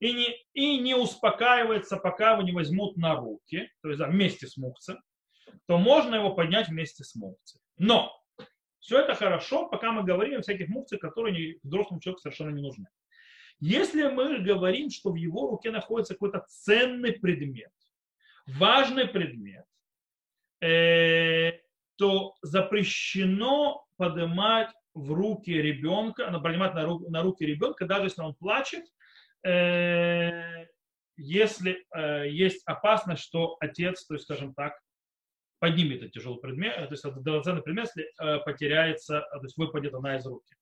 [0.00, 4.46] и не, и не успокаивается, пока его не возьмут на руки, то есть да, вместе
[4.46, 4.98] с мукцем,
[5.66, 7.60] то можно его поднять вместе с мукцем.
[7.78, 8.12] Но
[8.80, 12.86] все это хорошо, пока мы говорим о всяких мукцах, которые взрослому человеку совершенно не нужны.
[13.60, 17.72] Если мы говорим, что в его руке находится какой-то ценный предмет,
[18.46, 19.64] важный предмет,
[21.96, 28.34] то запрещено поднимать в руки ребенка, поднимать на, ру, на руки ребенка, даже если он
[28.34, 28.84] плачет,
[29.46, 30.66] э,
[31.16, 34.78] если э, есть опасность, что отец, то есть, скажем так,
[35.58, 40.16] поднимет этот тяжелый предмет, то есть драгоценный предмет, если э, потеряется, то есть выпадет она
[40.16, 40.54] из руки.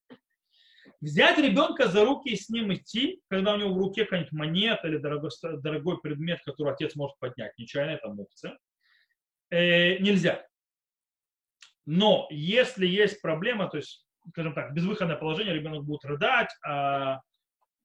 [1.00, 4.88] Взять ребенка за руки и с ним идти, когда у него в руке какая-нибудь монета
[4.88, 8.56] или дорогой, дорогой предмет, который отец может поднять, нечаянно это мукция,
[9.52, 10.44] э, нельзя.
[11.84, 17.20] Но если есть проблема, то есть, скажем так, безвыходное положение, ребенок будет рыдать, а,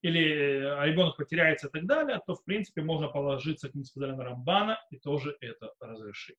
[0.02, 4.24] или а ребенок потеряется и так далее, то, в принципе, можно положиться, как мы на
[4.24, 6.38] Рамбана и тоже это разрешить.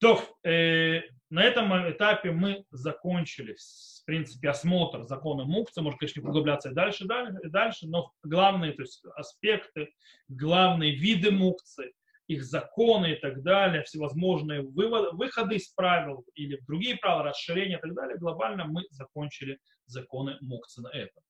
[0.00, 5.82] То, э, на этом этапе мы закончили, в принципе, осмотр закона Мукца.
[5.82, 9.92] Можно, конечно, углубляться и дальше, дальше, и дальше, но главные то есть, аспекты,
[10.28, 11.92] главные виды Мукцы,
[12.28, 17.80] их законы и так далее, всевозможные выводы, выходы из правил или другие правила, расширения и
[17.80, 21.22] так далее, глобально мы закончили законы Мукцы на этом.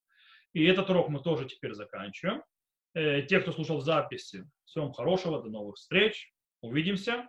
[0.53, 2.43] И этот урок мы тоже теперь заканчиваем.
[2.95, 6.33] Э, те, кто слушал записи, всем хорошего, до новых встреч,
[6.63, 7.29] увидимся.